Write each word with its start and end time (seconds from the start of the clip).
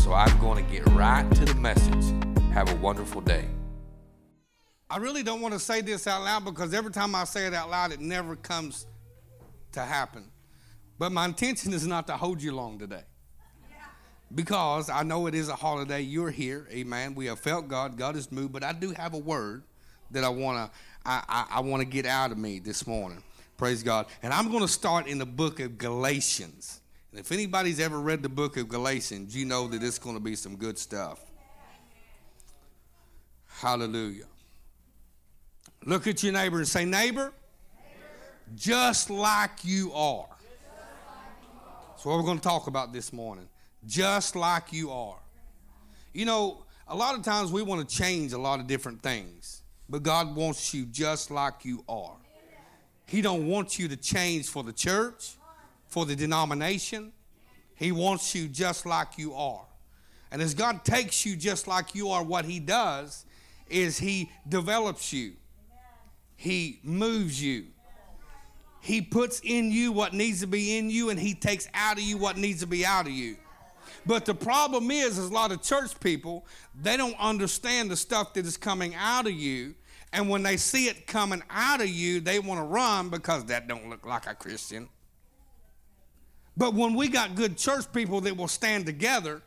so 0.00 0.12
I'm 0.12 0.38
going 0.38 0.64
to 0.64 0.72
get 0.72 0.86
right 0.90 1.28
to 1.34 1.44
the 1.44 1.54
message. 1.54 2.14
Have 2.52 2.70
a 2.72 2.76
wonderful 2.76 3.20
day. 3.20 3.46
I 4.88 4.98
really 4.98 5.22
don't 5.22 5.40
want 5.40 5.54
to 5.54 5.60
say 5.60 5.80
this 5.80 6.06
out 6.06 6.22
loud 6.22 6.44
because 6.44 6.72
every 6.72 6.92
time 6.92 7.14
I 7.14 7.24
say 7.24 7.46
it 7.46 7.54
out 7.54 7.70
loud, 7.70 7.92
it 7.92 8.00
never 8.00 8.36
comes 8.36 8.86
to 9.72 9.80
happen. 9.80 10.24
But 10.98 11.12
my 11.12 11.24
intention 11.24 11.72
is 11.72 11.86
not 11.86 12.06
to 12.06 12.16
hold 12.16 12.42
you 12.42 12.54
long 12.54 12.78
today. 12.78 13.02
Because 14.34 14.90
I 14.90 15.02
know 15.02 15.26
it 15.26 15.34
is 15.34 15.48
a 15.48 15.54
holiday. 15.54 16.00
You're 16.00 16.30
here. 16.30 16.66
Amen. 16.72 17.14
We 17.14 17.26
have 17.26 17.38
felt 17.38 17.68
God. 17.68 17.96
God 17.96 18.16
has 18.16 18.32
moved. 18.32 18.52
But 18.52 18.64
I 18.64 18.72
do 18.72 18.90
have 18.90 19.14
a 19.14 19.18
word 19.18 19.62
that 20.10 20.24
I 20.24 20.28
want 20.28 20.72
to 20.72 20.78
I, 21.04 21.22
I, 21.28 21.58
I 21.58 21.60
want 21.60 21.80
to 21.82 21.86
get 21.86 22.04
out 22.04 22.32
of 22.32 22.38
me 22.38 22.58
this 22.58 22.86
morning. 22.86 23.22
Praise 23.56 23.82
God. 23.82 24.06
And 24.22 24.32
I'm 24.32 24.50
going 24.50 24.62
to 24.62 24.68
start 24.68 25.06
in 25.06 25.18
the 25.18 25.26
book 25.26 25.60
of 25.60 25.78
Galatians. 25.78 26.80
If 27.16 27.32
anybody's 27.32 27.80
ever 27.80 27.98
read 27.98 28.22
the 28.22 28.28
book 28.28 28.58
of 28.58 28.68
Galatians, 28.68 29.34
you 29.34 29.46
know 29.46 29.66
that 29.68 29.82
it's 29.82 29.98
going 29.98 30.16
to 30.16 30.22
be 30.22 30.36
some 30.36 30.56
good 30.56 30.78
stuff. 30.78 31.18
Hallelujah. 33.46 34.26
Look 35.86 36.06
at 36.06 36.22
your 36.22 36.34
neighbor 36.34 36.58
and 36.58 36.68
say, 36.68 36.84
Neighbor, 36.84 37.32
just 38.54 39.08
like 39.08 39.64
you 39.64 39.92
are. 39.94 40.26
That's 41.88 42.04
what 42.04 42.18
we're 42.18 42.24
going 42.24 42.38
to 42.38 42.44
talk 42.44 42.66
about 42.66 42.92
this 42.92 43.12
morning. 43.14 43.48
Just 43.86 44.36
like 44.36 44.72
you 44.72 44.90
are. 44.90 45.18
You 46.12 46.26
know, 46.26 46.64
a 46.86 46.94
lot 46.94 47.14
of 47.14 47.22
times 47.22 47.50
we 47.50 47.62
want 47.62 47.88
to 47.88 47.96
change 47.96 48.34
a 48.34 48.38
lot 48.38 48.60
of 48.60 48.66
different 48.66 49.02
things, 49.02 49.62
but 49.88 50.02
God 50.02 50.36
wants 50.36 50.74
you 50.74 50.84
just 50.84 51.30
like 51.30 51.64
you 51.64 51.82
are. 51.88 52.16
He 53.06 53.22
don't 53.22 53.46
want 53.46 53.78
you 53.78 53.88
to 53.88 53.96
change 53.96 54.48
for 54.48 54.62
the 54.62 54.72
church, 54.72 55.35
for 55.96 56.04
the 56.04 56.14
denomination. 56.14 57.10
He 57.74 57.90
wants 57.90 58.34
you 58.34 58.48
just 58.48 58.84
like 58.84 59.16
you 59.16 59.32
are. 59.32 59.64
And 60.30 60.42
as 60.42 60.52
God 60.52 60.84
takes 60.84 61.24
you 61.24 61.36
just 61.36 61.66
like 61.66 61.94
you 61.94 62.10
are, 62.10 62.22
what 62.22 62.44
he 62.44 62.60
does 62.60 63.24
is 63.70 63.96
he 63.96 64.30
develops 64.46 65.10
you. 65.10 65.36
He 66.36 66.80
moves 66.82 67.42
you. 67.42 67.68
He 68.80 69.00
puts 69.00 69.40
in 69.42 69.70
you 69.70 69.90
what 69.90 70.12
needs 70.12 70.40
to 70.40 70.46
be 70.46 70.76
in 70.76 70.90
you, 70.90 71.08
and 71.08 71.18
He 71.18 71.32
takes 71.32 71.66
out 71.72 71.96
of 71.96 72.02
you 72.02 72.18
what 72.18 72.36
needs 72.36 72.60
to 72.60 72.66
be 72.66 72.84
out 72.84 73.06
of 73.06 73.12
you. 73.12 73.38
But 74.04 74.26
the 74.26 74.34
problem 74.34 74.90
is, 74.90 75.16
is 75.16 75.30
a 75.30 75.32
lot 75.32 75.50
of 75.50 75.62
church 75.62 75.98
people, 75.98 76.44
they 76.78 76.98
don't 76.98 77.18
understand 77.18 77.90
the 77.90 77.96
stuff 77.96 78.34
that 78.34 78.44
is 78.44 78.58
coming 78.58 78.94
out 78.94 79.26
of 79.26 79.32
you. 79.32 79.74
And 80.12 80.28
when 80.28 80.42
they 80.42 80.58
see 80.58 80.88
it 80.88 81.06
coming 81.06 81.42
out 81.48 81.80
of 81.80 81.88
you, 81.88 82.20
they 82.20 82.38
want 82.38 82.60
to 82.60 82.64
run 82.64 83.08
because 83.08 83.46
that 83.46 83.66
don't 83.66 83.88
look 83.88 84.04
like 84.04 84.26
a 84.26 84.34
Christian. 84.34 84.90
But 86.56 86.74
when 86.74 86.94
we 86.94 87.08
got 87.08 87.34
good 87.34 87.56
church 87.56 87.84
people 87.92 88.20
that 88.22 88.36
will 88.36 88.48
stand 88.48 88.86
together 88.86 89.42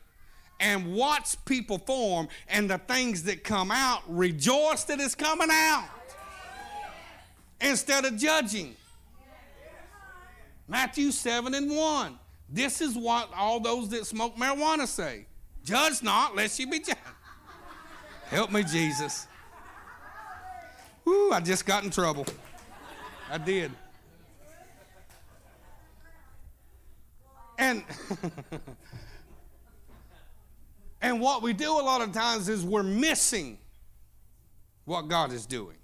and 0.60 0.94
watch 0.94 1.42
people 1.44 1.78
form 1.78 2.28
and 2.48 2.70
the 2.70 2.78
things 2.78 3.24
that 3.24 3.42
come 3.42 3.70
out, 3.70 4.02
rejoice 4.06 4.84
that 4.84 5.00
it's 5.00 5.14
coming 5.14 5.48
out 5.50 5.88
instead 7.60 8.04
of 8.04 8.16
judging. 8.16 8.76
Matthew 10.68 11.10
7 11.10 11.52
and 11.54 11.74
1. 11.74 12.18
This 12.48 12.80
is 12.80 12.96
what 12.96 13.30
all 13.34 13.60
those 13.60 13.88
that 13.90 14.06
smoke 14.06 14.36
marijuana 14.36 14.86
say 14.86 15.26
Judge 15.64 16.02
not, 16.02 16.34
lest 16.34 16.58
you 16.58 16.66
be 16.66 16.78
judged. 16.78 16.98
Help 18.28 18.50
me, 18.50 18.62
Jesus. 18.62 19.26
Woo, 21.04 21.32
I 21.32 21.40
just 21.40 21.66
got 21.66 21.84
in 21.84 21.90
trouble. 21.90 22.26
I 23.30 23.38
did. 23.38 23.70
And 27.60 27.84
and 31.02 31.20
what 31.20 31.42
we 31.42 31.52
do 31.52 31.78
a 31.78 31.82
lot 31.82 32.00
of 32.00 32.12
times 32.12 32.48
is 32.48 32.64
we're 32.64 32.82
missing 32.82 33.58
what 34.86 35.08
God 35.08 35.30
is 35.30 35.44
doing 35.44 35.76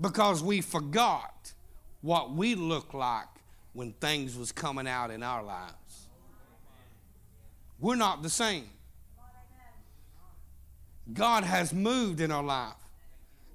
because 0.00 0.40
we 0.40 0.60
forgot 0.60 1.52
what 2.00 2.32
we 2.32 2.54
looked 2.54 2.94
like 2.94 3.26
when 3.72 3.92
things 3.94 4.38
was 4.38 4.52
coming 4.52 4.86
out 4.86 5.10
in 5.10 5.24
our 5.24 5.42
lives. 5.42 6.06
We're 7.80 7.96
not 7.96 8.22
the 8.22 8.30
same. 8.30 8.70
God 11.12 11.42
has 11.42 11.74
moved 11.74 12.20
in 12.20 12.30
our 12.30 12.42
life. 12.42 12.72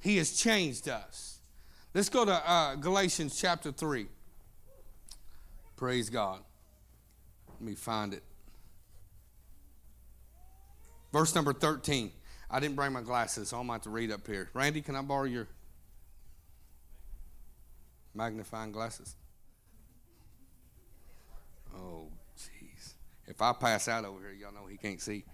He 0.01 0.17
has 0.17 0.37
changed 0.37 0.89
us. 0.89 1.39
Let's 1.93 2.09
go 2.09 2.25
to 2.25 2.49
uh, 2.49 2.75
Galatians 2.75 3.39
chapter 3.39 3.71
3. 3.71 4.07
Praise 5.77 6.09
God. 6.09 6.41
Let 7.59 7.67
me 7.67 7.75
find 7.75 8.13
it. 8.13 8.23
Verse 11.11 11.35
number 11.35 11.53
13. 11.53 12.11
I 12.49 12.59
didn't 12.59 12.75
bring 12.75 12.93
my 12.93 13.01
glasses, 13.01 13.49
so 13.49 13.59
I'm 13.59 13.69
about 13.69 13.83
to 13.83 13.89
read 13.89 14.11
up 14.11 14.25
here. 14.25 14.49
Randy, 14.53 14.81
can 14.81 14.95
I 14.95 15.01
borrow 15.01 15.25
your 15.25 15.47
magnifying 18.15 18.71
glasses? 18.71 19.15
Oh, 21.75 22.07
jeez. 22.37 22.93
If 23.27 23.41
I 23.41 23.53
pass 23.53 23.87
out 23.87 24.05
over 24.05 24.19
here, 24.19 24.33
y'all 24.33 24.53
know 24.53 24.65
he 24.67 24.77
can't 24.77 25.01
see. 25.01 25.25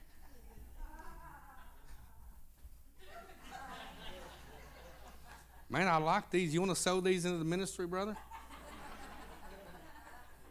Man, 5.69 5.87
I 5.87 5.97
like 5.97 6.29
these. 6.29 6.53
You 6.53 6.61
want 6.61 6.75
to 6.75 6.81
sow 6.81 7.01
these 7.01 7.25
into 7.25 7.37
the 7.37 7.45
ministry, 7.45 7.87
brother? 7.87 8.15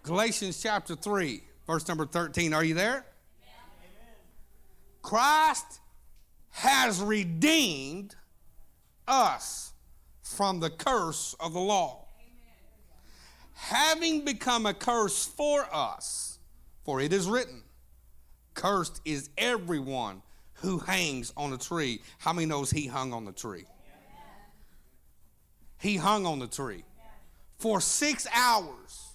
Galatians 0.03 0.61
chapter 0.61 0.95
3, 0.95 1.43
verse 1.67 1.87
number 1.89 2.07
13. 2.07 2.53
Are 2.53 2.65
you 2.65 2.75
there? 2.75 2.91
Amen. 2.91 3.05
Christ 5.03 5.81
has 6.51 7.01
redeemed 7.01 8.15
us 9.07 9.73
from 10.23 10.61
the 10.61 10.71
curse 10.71 11.35
of 11.41 11.53
the 11.53 11.61
law 11.61 12.05
having 13.55 14.25
become 14.25 14.67
a 14.67 14.75
curse 14.75 15.25
for 15.25 15.67
us. 15.73 16.39
For 16.85 17.01
it 17.01 17.13
is 17.13 17.27
written, 17.27 17.63
Cursed 18.53 19.01
is 19.05 19.31
everyone 19.39 20.23
who 20.55 20.79
hangs 20.79 21.33
on 21.37 21.53
a 21.53 21.59
tree. 21.59 22.01
How 22.19 22.33
many 22.33 22.47
knows 22.47 22.71
he 22.71 22.87
hung 22.87 23.13
on 23.13 23.25
the 23.25 23.33
tree? 23.33 23.65
He 25.79 25.97
hung 25.97 26.27
on 26.27 26.39
the 26.39 26.47
tree 26.47 26.85
for 27.57 27.81
six 27.81 28.27
hours. 28.35 29.14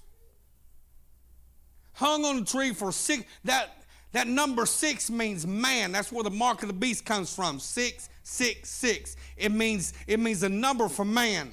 Hung 2.00 2.24
on 2.24 2.40
the 2.40 2.46
tree 2.46 2.72
for 2.72 2.94
six. 2.94 3.26
That 3.44 3.84
that 4.14 4.26
number 4.26 4.66
six 4.66 5.12
means 5.12 5.46
man. 5.46 5.92
That's 5.92 6.14
where 6.14 6.24
the 6.24 6.30
mark 6.30 6.62
of 6.62 6.70
the 6.70 6.74
beast 6.74 7.04
comes 7.04 7.36
from. 7.36 7.60
Six, 7.60 8.08
six, 8.24 8.70
six. 8.70 9.18
It 9.36 9.52
means 9.52 9.92
it 10.08 10.18
means 10.18 10.42
a 10.44 10.48
number 10.48 10.88
for 10.88 11.04
man. 11.04 11.52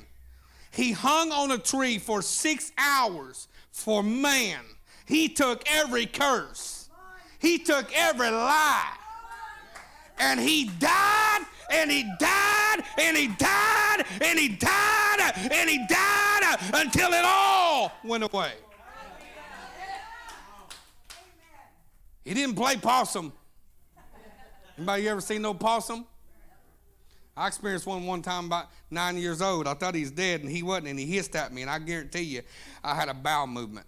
He 0.70 0.92
hung 0.92 1.32
on 1.32 1.50
a 1.50 1.58
tree 1.58 1.98
for 1.98 2.22
six 2.22 2.70
hours 2.78 3.48
for 3.72 4.04
man. 4.04 4.60
He 5.04 5.28
took 5.28 5.64
every 5.68 6.06
curse, 6.06 6.90
he 7.40 7.58
took 7.58 7.92
every 7.92 8.30
lie, 8.30 8.92
and 10.16 10.38
he 10.38 10.71
died, 10.78 11.41
and 11.72 11.91
he 11.91 12.04
died, 12.21 12.84
and 13.00 13.16
he 13.16 13.26
died, 13.36 14.04
and 14.21 14.38
he 14.38 14.47
died, 14.50 15.32
and 15.50 15.68
he 15.68 15.84
died 15.88 16.56
until 16.72 17.12
it 17.12 17.24
all 17.24 17.91
went 18.04 18.22
away. 18.22 18.53
He 22.26 22.34
didn't 22.34 22.56
play 22.56 22.76
possum. 22.76 23.32
Anybody 24.76 25.08
ever 25.08 25.20
seen 25.20 25.42
no 25.42 25.54
possum? 25.54 26.04
I 27.36 27.46
experienced 27.46 27.86
one 27.86 28.04
one 28.04 28.20
time 28.20 28.46
about 28.46 28.66
nine 28.90 29.16
years 29.16 29.40
old. 29.40 29.68
I 29.68 29.74
thought 29.74 29.94
he 29.94 30.00
was 30.00 30.10
dead, 30.10 30.40
and 30.40 30.50
he 30.50 30.64
wasn't, 30.64 30.88
and 30.88 30.98
he 30.98 31.06
hissed 31.06 31.36
at 31.36 31.52
me, 31.52 31.62
and 31.62 31.70
I 31.70 31.78
guarantee 31.78 32.22
you, 32.22 32.42
I 32.82 32.96
had 32.96 33.08
a 33.08 33.14
bowel 33.14 33.46
movement. 33.46 33.86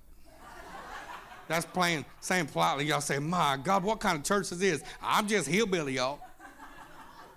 That's 1.48 1.66
playing, 1.66 2.04
saying 2.20 2.46
politely. 2.46 2.84
Y'all 2.84 3.00
say, 3.00 3.18
My 3.18 3.58
God, 3.60 3.82
what 3.82 3.98
kind 3.98 4.16
of 4.16 4.22
church 4.22 4.52
is 4.52 4.60
this? 4.60 4.84
I'm 5.02 5.26
just 5.26 5.48
hillbilly, 5.48 5.94
y'all. 5.94 6.20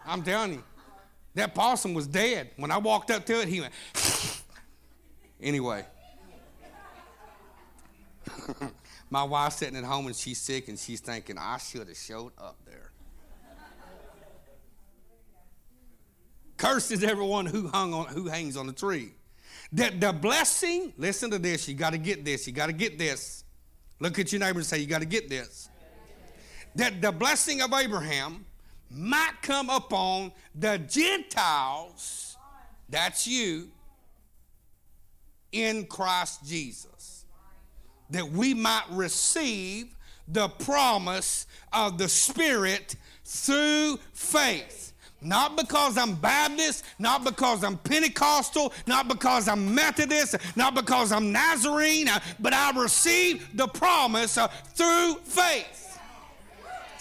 I'm 0.06 0.22
telling 0.22 0.54
you. 0.54 0.64
That 1.34 1.56
possum 1.56 1.96
was 1.96 2.06
dead. 2.06 2.52
When 2.58 2.70
I 2.70 2.78
walked 2.78 3.10
up 3.10 3.26
to 3.26 3.42
it, 3.42 3.48
he 3.48 3.62
went, 3.62 3.74
anyway. 5.42 5.84
My 9.12 9.24
wife's 9.24 9.58
sitting 9.58 9.76
at 9.76 9.84
home 9.84 10.08
and 10.08 10.16
she's 10.16 10.40
sick 10.40 10.70
and 10.70 10.80
she's 10.80 11.02
thinking, 11.02 11.38
I 11.38 11.58
should 11.58 11.90
have 11.90 11.98
showed 11.98 12.32
up 12.38 12.56
there. 12.66 12.92
Cursed 16.56 16.92
is 16.92 17.04
everyone 17.04 17.46
who 17.46 17.68
hung 17.68 17.94
on 17.94 18.06
who 18.06 18.28
hangs 18.28 18.56
on 18.56 18.68
the 18.68 18.74
tree. 18.74 19.12
That 19.74 20.00
the 20.00 20.14
blessing, 20.14 20.94
listen 20.98 21.30
to 21.32 21.40
this, 21.40 21.68
you 21.68 21.76
got 21.76 21.92
to 21.92 21.98
get 21.98 22.24
this, 22.24 22.48
you 22.48 22.54
got 22.54 22.68
to 22.68 22.74
get 22.74 22.98
this. 22.98 23.44
Look 24.00 24.18
at 24.18 24.32
your 24.32 24.40
neighbor 24.40 24.60
and 24.60 24.66
say, 24.66 24.80
You 24.80 24.88
got 24.88 25.00
to 25.00 25.06
get 25.06 25.30
this. 25.30 25.70
That 26.76 27.02
the 27.02 27.12
blessing 27.12 27.62
of 27.62 27.74
Abraham 27.74 28.46
might 28.90 29.34
come 29.42 29.70
upon 29.70 30.32
the 30.56 30.78
Gentiles, 30.78 32.38
that's 32.88 33.28
you, 33.28 33.72
in 35.52 35.86
Christ 35.86 36.46
Jesus. 36.46 37.11
That 38.12 38.32
we 38.32 38.54
might 38.54 38.86
receive 38.90 39.96
the 40.28 40.48
promise 40.50 41.48
of 41.74 41.98
the 41.98 42.08
Spirit 42.08 42.96
through 43.26 44.00
faith. 44.14 44.94
Not 45.22 45.56
because 45.56 45.98
I'm 45.98 46.16
Baptist, 46.16 46.84
not 46.98 47.24
because 47.24 47.64
I'm 47.64 47.78
Pentecostal, 47.78 48.74
not 48.88 49.08
because 49.08 49.48
I'm 49.48 49.74
Methodist, 49.74 50.36
not 50.56 50.74
because 50.74 51.12
I'm 51.12 51.32
Nazarene, 51.32 52.10
but 52.40 52.54
I 52.54 52.72
receive 52.72 53.56
the 53.56 53.68
promise 53.68 54.38
uh, 54.38 54.48
through 54.48 55.16
faith 55.24 55.81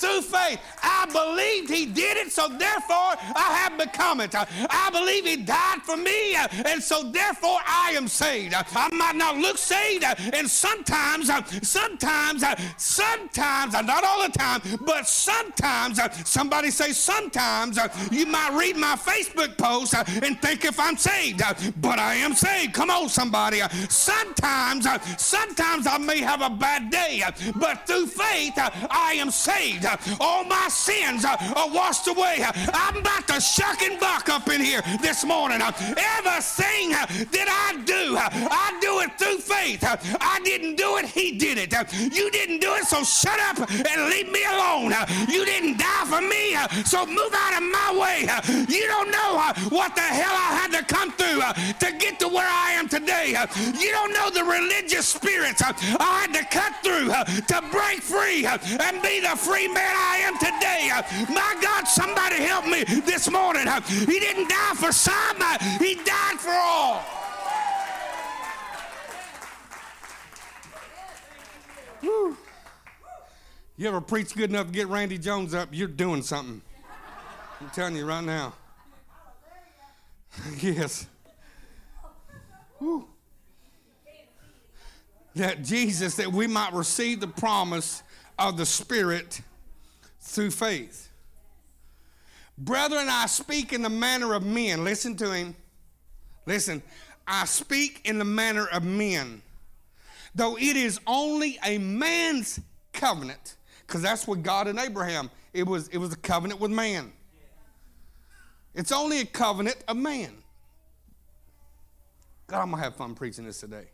through 0.00 0.22
faith. 0.22 0.58
I 0.82 1.06
believed 1.12 1.70
he 1.70 1.86
did 1.86 2.16
it, 2.16 2.32
so 2.32 2.48
therefore 2.48 3.14
I 3.36 3.58
have 3.60 3.78
become 3.78 4.20
it. 4.20 4.34
I 4.34 4.90
believe 4.90 5.26
he 5.26 5.36
died 5.36 5.82
for 5.82 5.96
me, 5.96 6.34
and 6.34 6.82
so 6.82 7.10
therefore 7.10 7.58
I 7.66 7.92
am 7.96 8.08
saved. 8.08 8.54
I 8.54 8.88
might 8.92 9.16
not 9.16 9.36
look 9.36 9.58
saved, 9.58 10.04
and 10.32 10.48
sometimes, 10.48 11.30
sometimes, 11.62 12.44
sometimes, 12.76 13.72
not 13.74 14.04
all 14.04 14.22
the 14.26 14.32
time, 14.32 14.62
but 14.80 15.06
sometimes, 15.06 16.00
somebody 16.28 16.70
say 16.70 16.92
sometimes, 16.92 17.78
you 18.10 18.26
might 18.26 18.56
read 18.58 18.76
my 18.76 18.96
Facebook 18.96 19.56
post 19.58 19.94
and 19.94 20.40
think 20.40 20.64
if 20.64 20.80
I'm 20.80 20.96
saved, 20.96 21.42
but 21.80 21.98
I 21.98 22.14
am 22.14 22.34
saved. 22.34 22.72
Come 22.72 22.90
on, 22.90 23.08
somebody. 23.08 23.60
Sometimes, 23.88 24.86
sometimes 25.18 25.86
I 25.86 25.98
may 25.98 26.20
have 26.20 26.40
a 26.40 26.50
bad 26.50 26.90
day, 26.90 27.22
but 27.56 27.86
through 27.86 28.06
faith 28.06 28.54
I 28.56 29.16
am 29.18 29.30
saved. 29.30 29.86
All 30.20 30.44
my 30.44 30.68
sins 30.68 31.24
are 31.24 31.38
washed 31.70 32.06
away. 32.06 32.44
I'm 32.72 32.96
about 32.96 33.26
to 33.28 33.40
shuck 33.40 33.82
and 33.82 33.98
buck 33.98 34.28
up 34.28 34.48
in 34.48 34.60
here 34.60 34.82
this 35.02 35.24
morning. 35.24 35.60
Everything 35.60 36.90
that 36.90 37.48
I 37.48 37.82
do, 37.84 38.16
I 38.16 38.78
do 38.80 39.00
it 39.00 39.18
through 39.18 39.38
faith. 39.38 39.84
I 40.20 40.40
didn't 40.44 40.76
do 40.76 40.98
it, 40.98 41.06
He 41.06 41.38
did 41.38 41.58
it. 41.58 41.72
You 42.14 42.30
didn't 42.30 42.60
do 42.60 42.74
it, 42.74 42.84
so 42.84 43.02
shut 43.02 43.38
up 43.40 43.58
and 43.70 44.10
leave 44.10 44.30
me 44.30 44.44
alone. 44.44 44.92
You 45.28 45.44
didn't 45.44 45.78
die 45.78 46.04
for 46.06 46.20
me, 46.20 46.56
so 46.84 47.06
move 47.06 47.32
out 47.34 47.60
of 47.60 47.64
my 47.66 47.96
way. 47.98 48.28
You 48.68 48.86
don't 48.86 49.10
know 49.10 49.40
what 49.70 49.94
the 49.94 50.02
hell 50.02 50.34
I 50.34 50.50
had 50.60 50.72
to 50.72 50.84
come 50.84 51.12
through 51.12 51.40
to 51.40 51.98
get 51.98 52.20
to 52.20 52.28
where 52.28 52.48
I 52.48 52.72
am 52.72 52.88
today. 52.88 53.34
You 53.78 53.90
don't 53.90 54.12
know 54.12 54.30
the 54.30 54.44
religious 54.44 55.08
spirits 55.08 55.62
I 55.62 56.26
had 56.26 56.32
to 56.34 56.44
cut 56.46 56.74
through 56.82 57.08
to 57.08 57.62
break 57.70 58.02
free 58.02 58.46
and 58.46 59.02
be 59.02 59.20
the 59.20 59.36
free 59.36 59.68
man 59.68 59.79
man 59.80 59.96
I 59.96 60.16
am 60.28 60.36
today. 60.38 61.32
My 61.32 61.56
God, 61.60 61.84
somebody 61.84 62.36
help 62.36 62.66
me 62.66 62.84
this 62.84 63.30
morning. 63.30 63.66
He 63.86 64.18
didn't 64.20 64.48
die 64.48 64.74
for 64.76 64.92
some, 64.92 65.36
He 65.78 65.94
died 65.94 66.38
for 66.38 66.50
all. 66.50 67.02
Whew. 72.00 72.36
You 73.76 73.88
ever 73.88 74.00
preach 74.00 74.34
good 74.34 74.50
enough 74.50 74.66
to 74.66 74.72
get 74.72 74.88
Randy 74.88 75.18
Jones 75.18 75.54
up? 75.54 75.68
You're 75.72 75.88
doing 75.88 76.22
something. 76.22 76.60
I'm 77.60 77.70
telling 77.70 77.96
you 77.96 78.06
right 78.06 78.24
now. 78.24 78.54
yes. 80.60 81.06
Whew. 82.78 83.06
That 85.36 85.62
Jesus, 85.62 86.16
that 86.16 86.32
we 86.32 86.46
might 86.46 86.72
receive 86.72 87.20
the 87.20 87.28
promise 87.28 88.02
of 88.38 88.56
the 88.56 88.66
Spirit 88.66 89.42
through 90.20 90.50
faith. 90.50 91.08
Brethren, 92.56 93.08
I 93.08 93.26
speak 93.26 93.72
in 93.72 93.82
the 93.82 93.88
manner 93.88 94.34
of 94.34 94.44
men. 94.44 94.84
Listen 94.84 95.16
to 95.16 95.32
him. 95.32 95.54
Listen, 96.46 96.82
I 97.26 97.46
speak 97.46 98.02
in 98.04 98.18
the 98.18 98.24
manner 98.24 98.66
of 98.66 98.84
men. 98.84 99.40
Though 100.34 100.56
it 100.56 100.76
is 100.76 101.00
only 101.06 101.58
a 101.64 101.78
man's 101.78 102.60
covenant, 102.92 103.56
because 103.86 104.02
that's 104.02 104.26
what 104.26 104.42
God 104.42 104.68
and 104.68 104.78
Abraham, 104.78 105.30
it 105.52 105.66
was, 105.66 105.88
it 105.88 105.98
was 105.98 106.12
a 106.12 106.16
covenant 106.16 106.60
with 106.60 106.70
man. 106.70 107.12
It's 108.74 108.92
only 108.92 109.20
a 109.20 109.26
covenant 109.26 109.82
of 109.88 109.96
man. 109.96 110.32
God, 112.46 112.62
I'm 112.62 112.70
going 112.70 112.78
to 112.78 112.84
have 112.84 112.96
fun 112.96 113.14
preaching 113.14 113.44
this 113.44 113.60
today. 113.60 113.86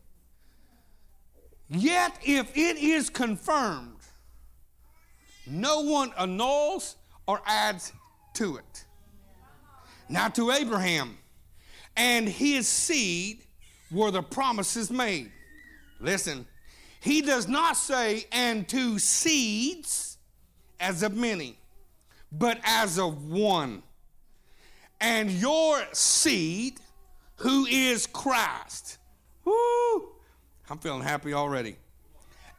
Yet, 1.68 2.18
if 2.22 2.56
it 2.56 2.76
is 2.76 3.10
confirmed, 3.10 3.95
no 5.46 5.80
one 5.80 6.12
annuls 6.18 6.96
or 7.26 7.40
adds 7.46 7.92
to 8.34 8.56
it. 8.56 8.84
Now 10.08 10.28
to 10.28 10.52
Abraham 10.52 11.18
and 11.96 12.28
his 12.28 12.68
seed 12.68 13.42
were 13.90 14.10
the 14.10 14.22
promises 14.22 14.90
made. 14.90 15.30
Listen, 16.00 16.46
he 17.00 17.22
does 17.22 17.48
not 17.48 17.76
say, 17.76 18.26
and 18.32 18.68
to 18.68 18.98
seeds 18.98 20.18
as 20.78 21.02
of 21.02 21.14
many, 21.14 21.58
but 22.30 22.58
as 22.64 22.98
of 22.98 23.28
one. 23.28 23.82
And 25.00 25.30
your 25.30 25.82
seed, 25.92 26.78
who 27.36 27.66
is 27.66 28.06
Christ. 28.06 28.98
Woo! 29.44 30.08
I'm 30.68 30.78
feeling 30.78 31.02
happy 31.02 31.32
already. 31.32 31.76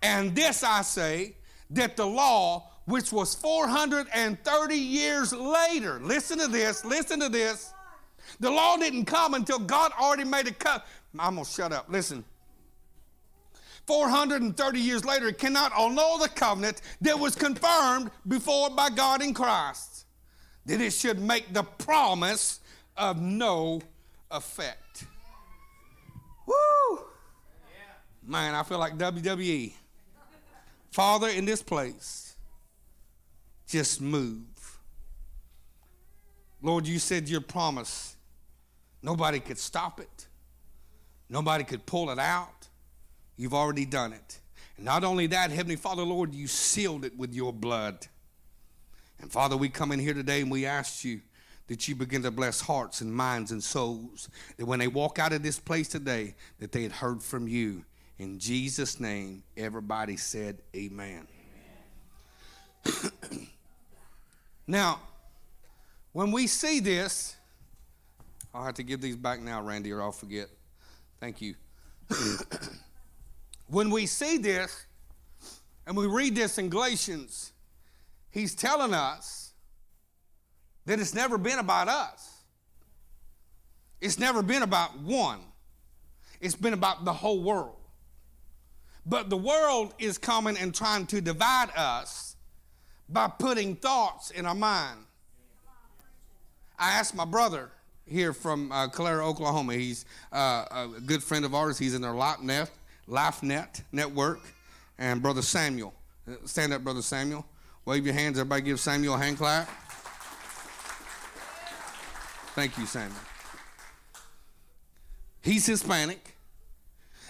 And 0.01 0.35
this 0.35 0.63
I 0.63 0.81
say 0.81 1.35
that 1.71 1.97
the 1.97 2.05
law 2.05 2.69
which 2.87 3.11
was 3.11 3.35
430 3.35 4.75
years 4.75 5.33
later. 5.33 5.99
Listen 6.01 6.39
to 6.39 6.47
this, 6.47 6.83
listen 6.83 7.19
to 7.19 7.29
this. 7.29 7.73
The 8.39 8.49
law 8.49 8.77
didn't 8.77 9.05
come 9.05 9.33
until 9.33 9.59
God 9.59 9.91
already 9.99 10.23
made 10.23 10.47
a 10.47 10.53
cut. 10.53 10.85
I'm 11.19 11.35
going 11.35 11.45
to 11.45 11.51
shut 11.51 11.71
up. 11.71 11.87
Listen. 11.89 12.23
430 13.85 14.79
years 14.79 15.05
later, 15.05 15.27
it 15.27 15.37
cannot 15.37 15.71
annul 15.77 16.17
the 16.17 16.29
covenant 16.29 16.81
that 17.01 17.17
was 17.17 17.35
confirmed 17.35 18.09
before 18.27 18.69
by 18.69 18.89
God 18.89 19.21
in 19.21 19.33
Christ, 19.33 20.05
that 20.65 20.81
it 20.81 20.91
should 20.91 21.19
make 21.19 21.53
the 21.53 21.63
promise 21.63 22.59
of 22.97 23.21
no 23.21 23.81
effect. 24.31 25.05
Woo! 26.45 26.99
Man, 28.25 28.55
I 28.55 28.63
feel 28.63 28.79
like 28.79 28.97
WWE. 28.97 29.73
Father, 30.91 31.29
in 31.29 31.45
this 31.45 31.61
place, 31.61 32.26
just 33.67 34.01
move. 34.01 34.79
Lord, 36.61 36.87
you 36.87 36.99
said 36.99 37.29
your 37.29 37.41
promise. 37.41 38.15
Nobody 39.01 39.39
could 39.39 39.57
stop 39.57 39.99
it, 39.99 40.27
nobody 41.29 41.63
could 41.63 41.85
pull 41.85 42.09
it 42.09 42.19
out. 42.19 42.67
You've 43.39 43.53
already 43.53 43.85
done 43.85 44.13
it. 44.13 44.39
And 44.77 44.85
not 44.85 45.03
only 45.03 45.27
that, 45.27 45.51
Heavenly 45.51 45.75
Father, 45.75 46.01
Lord, 46.01 46.33
you 46.33 46.47
sealed 46.47 47.05
it 47.05 47.15
with 47.15 47.35
your 47.35 47.53
blood. 47.53 48.07
And 49.19 49.31
Father, 49.31 49.55
we 49.55 49.69
come 49.69 49.91
in 49.91 49.99
here 49.99 50.15
today 50.15 50.41
and 50.41 50.49
we 50.49 50.65
ask 50.65 51.03
you 51.03 51.21
that 51.67 51.87
you 51.87 51.95
begin 51.95 52.23
to 52.23 52.31
bless 52.31 52.61
hearts 52.61 53.01
and 53.01 53.13
minds 53.13 53.51
and 53.51 53.63
souls. 53.63 54.29
That 54.57 54.65
when 54.65 54.79
they 54.79 54.87
walk 54.87 55.19
out 55.19 55.33
of 55.33 55.43
this 55.43 55.59
place 55.59 55.87
today, 55.87 56.35
that 56.59 56.71
they 56.71 56.83
had 56.83 56.93
heard 56.93 57.21
from 57.21 57.47
you. 57.47 57.83
In 58.17 58.39
Jesus' 58.39 58.99
name, 58.99 59.43
everybody 59.55 60.17
said, 60.17 60.61
Amen. 60.75 61.27
amen. 62.87 63.47
Now, 64.67 64.99
when 66.11 66.31
we 66.31 66.45
see 66.47 66.79
this, 66.81 67.35
I'll 68.53 68.65
have 68.65 68.75
to 68.75 68.83
give 68.83 69.01
these 69.01 69.15
back 69.15 69.39
now, 69.39 69.61
Randy, 69.61 69.91
or 69.91 70.01
I'll 70.01 70.11
forget. 70.11 70.49
Thank 71.19 71.41
you. 71.41 71.55
when 73.67 73.89
we 73.89 74.05
see 74.05 74.37
this, 74.37 74.85
and 75.85 75.95
we 75.95 76.05
read 76.05 76.35
this 76.35 76.57
in 76.57 76.69
Galatians, 76.69 77.53
he's 78.29 78.53
telling 78.53 78.93
us 78.93 79.53
that 80.85 80.99
it's 80.99 81.13
never 81.13 81.37
been 81.37 81.59
about 81.59 81.87
us. 81.87 82.41
It's 84.01 84.19
never 84.19 84.43
been 84.43 84.63
about 84.63 84.99
one. 84.99 85.39
It's 86.41 86.55
been 86.55 86.73
about 86.73 87.05
the 87.05 87.13
whole 87.13 87.41
world. 87.41 87.77
But 89.05 89.29
the 89.29 89.37
world 89.37 89.93
is 89.97 90.17
coming 90.17 90.57
and 90.57 90.75
trying 90.75 91.07
to 91.07 91.21
divide 91.21 91.69
us 91.75 92.26
by 93.09 93.27
putting 93.27 93.75
thoughts 93.75 94.31
in 94.31 94.45
our 94.45 94.55
mind. 94.55 94.99
I 96.79 96.91
asked 96.93 97.15
my 97.15 97.25
brother 97.25 97.69
here 98.05 98.33
from 98.33 98.71
uh, 98.71 98.87
Calera, 98.89 99.25
Oklahoma. 99.27 99.73
He's 99.73 100.05
uh, 100.31 100.65
a 100.71 101.01
good 101.05 101.23
friend 101.23 101.43
of 101.45 101.55
ours. 101.55 101.77
He's 101.77 101.93
in 101.95 102.03
our 102.03 102.13
LifeNet, 102.13 102.69
LifeNet 103.09 103.81
network. 103.91 104.39
and 104.97 105.21
Brother 105.21 105.41
Samuel. 105.41 105.93
Stand 106.45 106.73
up, 106.73 106.83
Brother 106.83 107.01
Samuel. 107.01 107.45
Wave 107.85 108.05
your 108.05 108.13
hands. 108.13 108.37
Everybody 108.37 108.63
give 108.63 108.79
Samuel 108.79 109.15
a 109.15 109.17
hand 109.17 109.37
clap. 109.37 109.69
Thank 112.53 112.77
you, 112.77 112.85
Samuel. 112.85 113.19
He's 115.41 115.65
Hispanic. 115.65 116.35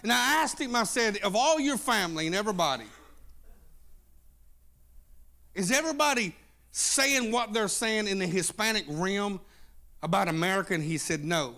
And 0.02 0.12
I 0.12 0.42
asked 0.42 0.60
him, 0.60 0.76
I 0.76 0.84
said, 0.84 1.18
of 1.18 1.36
all 1.36 1.60
your 1.60 1.78
family 1.78 2.28
and 2.28 2.36
everybody, 2.36 2.86
is 5.58 5.72
everybody 5.72 6.36
saying 6.72 7.32
what 7.32 7.52
they're 7.52 7.68
saying 7.68 8.08
in 8.08 8.20
the 8.20 8.28
Hispanic 8.28 8.86
realm 8.88 9.42
about 10.04 10.28
America? 10.28 10.76
And 10.76 10.84
he 10.84 10.98
said, 11.00 11.26
no. 11.26 11.56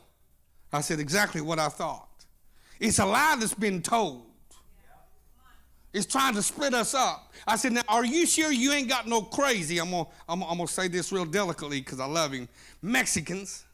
I 0.71 0.81
said, 0.81 0.99
exactly 0.99 1.41
what 1.41 1.59
I 1.59 1.67
thought. 1.67 2.07
It's 2.79 2.99
a 2.99 3.05
lie 3.05 3.35
that's 3.37 3.53
been 3.53 3.81
told. 3.81 4.23
It's 5.91 6.05
trying 6.05 6.35
to 6.35 6.43
split 6.43 6.73
us 6.73 6.93
up. 6.93 7.33
I 7.45 7.57
said, 7.57 7.73
now, 7.73 7.81
are 7.89 8.05
you 8.05 8.25
sure 8.25 8.51
you 8.51 8.71
ain't 8.71 8.87
got 8.87 9.07
no 9.07 9.21
crazy? 9.21 9.79
I'm 9.79 9.89
going 9.89 10.05
to 10.05 10.11
I'm, 10.29 10.43
I'm 10.43 10.57
gonna 10.57 10.67
say 10.67 10.87
this 10.87 11.11
real 11.11 11.25
delicately 11.25 11.81
because 11.81 11.99
I 11.99 12.05
love 12.05 12.31
him. 12.31 12.47
Mexicans 12.81 13.65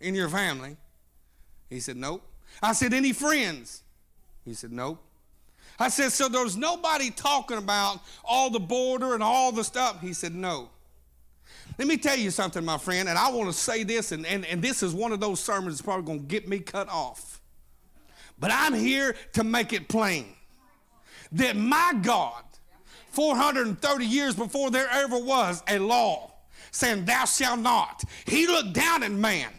in 0.00 0.14
your 0.14 0.28
family? 0.28 0.76
He 1.70 1.80
said, 1.80 1.96
nope. 1.96 2.22
I 2.62 2.72
said, 2.72 2.92
any 2.92 3.12
friends? 3.12 3.84
He 4.44 4.52
said, 4.52 4.72
nope. 4.72 5.02
I 5.78 5.88
said, 5.88 6.12
so 6.12 6.28
there's 6.28 6.56
nobody 6.56 7.10
talking 7.10 7.58
about 7.58 8.00
all 8.24 8.50
the 8.50 8.60
border 8.60 9.14
and 9.14 9.22
all 9.22 9.52
the 9.52 9.64
stuff? 9.64 10.00
He 10.00 10.12
said, 10.12 10.34
no. 10.34 10.68
Let 11.78 11.88
me 11.88 11.96
tell 11.96 12.18
you 12.18 12.30
something, 12.30 12.64
my 12.64 12.78
friend, 12.78 13.08
and 13.08 13.18
I 13.18 13.30
want 13.30 13.50
to 13.50 13.58
say 13.58 13.82
this, 13.82 14.12
and, 14.12 14.26
and, 14.26 14.44
and 14.46 14.60
this 14.62 14.82
is 14.82 14.92
one 14.92 15.12
of 15.12 15.20
those 15.20 15.40
sermons 15.40 15.74
that's 15.74 15.82
probably 15.82 16.04
going 16.04 16.20
to 16.20 16.26
get 16.26 16.46
me 16.46 16.58
cut 16.58 16.88
off. 16.88 17.40
But 18.38 18.50
I'm 18.52 18.74
here 18.74 19.16
to 19.34 19.44
make 19.44 19.72
it 19.72 19.88
plain 19.88 20.26
that 21.32 21.56
my 21.56 21.94
God, 22.02 22.44
430 23.10 24.04
years 24.04 24.34
before 24.34 24.70
there 24.70 24.88
ever 24.90 25.18
was 25.18 25.62
a 25.68 25.78
law 25.78 26.32
saying, 26.70 27.04
Thou 27.04 27.24
shalt 27.24 27.60
not, 27.60 28.04
he 28.26 28.46
looked 28.46 28.72
down 28.72 29.02
at 29.02 29.12
man 29.12 29.50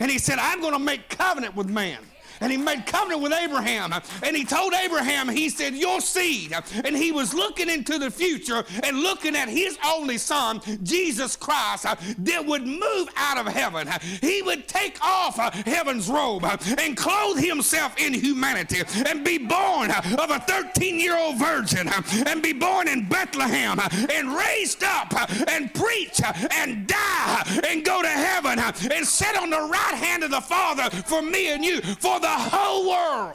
and 0.00 0.10
he 0.10 0.18
said, 0.18 0.38
I'm 0.38 0.60
going 0.60 0.72
to 0.72 0.78
make 0.78 1.08
covenant 1.08 1.56
with 1.56 1.68
man 1.68 1.98
and 2.40 2.50
he 2.50 2.58
made 2.58 2.86
covenant 2.86 3.22
with 3.22 3.32
Abraham. 3.32 3.92
And 4.22 4.36
he 4.36 4.44
told 4.44 4.74
Abraham, 4.74 5.28
he 5.28 5.48
said, 5.48 5.74
Your 5.74 6.00
seed. 6.00 6.52
And 6.84 6.96
he 6.96 7.12
was 7.12 7.34
looking 7.34 7.68
into 7.68 7.98
the 7.98 8.10
future 8.10 8.64
and 8.82 8.98
looking 8.98 9.36
at 9.36 9.48
his 9.48 9.78
only 9.84 10.18
son, 10.18 10.60
Jesus 10.82 11.36
Christ, 11.36 11.84
that 11.84 12.46
would 12.46 12.66
move 12.66 13.08
out 13.16 13.38
of 13.38 13.46
heaven. 13.46 13.88
He 14.20 14.42
would 14.42 14.68
take 14.68 14.98
off 15.02 15.36
heaven's 15.66 16.08
robe 16.08 16.44
and 16.78 16.96
clothe 16.96 17.38
himself 17.38 17.96
in 17.98 18.14
humanity 18.14 18.82
and 19.06 19.24
be 19.24 19.38
born 19.38 19.90
of 19.90 20.30
a 20.30 20.40
13 20.46 20.98
year 20.98 21.16
old 21.16 21.38
virgin 21.38 21.88
and 22.26 22.42
be 22.42 22.52
born 22.52 22.88
in 22.88 23.08
Bethlehem 23.08 23.78
and 24.10 24.34
raised 24.34 24.82
up 24.82 25.12
and 25.48 25.72
preach 25.74 26.20
and 26.50 26.86
die 26.86 27.60
and 27.68 27.84
go 27.84 28.02
to 28.02 28.08
heaven 28.08 28.58
and 28.58 29.06
sit 29.06 29.36
on 29.36 29.50
the 29.50 29.60
right 29.60 29.94
hand 29.94 30.24
of 30.24 30.30
the 30.30 30.40
Father 30.40 30.90
for 31.06 31.22
me 31.22 31.52
and 31.52 31.64
you, 31.64 31.80
for 31.80 32.20
the 32.20 32.25
the 32.26 32.56
whole 32.56 32.90
world. 32.90 33.34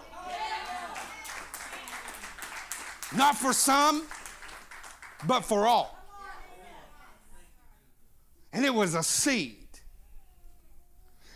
Not 3.15 3.37
for 3.37 3.53
some, 3.53 4.03
but 5.25 5.41
for 5.41 5.65
all. 5.65 5.97
And 8.51 8.65
it 8.65 8.73
was 8.73 8.95
a 8.95 9.03
seed. 9.03 9.57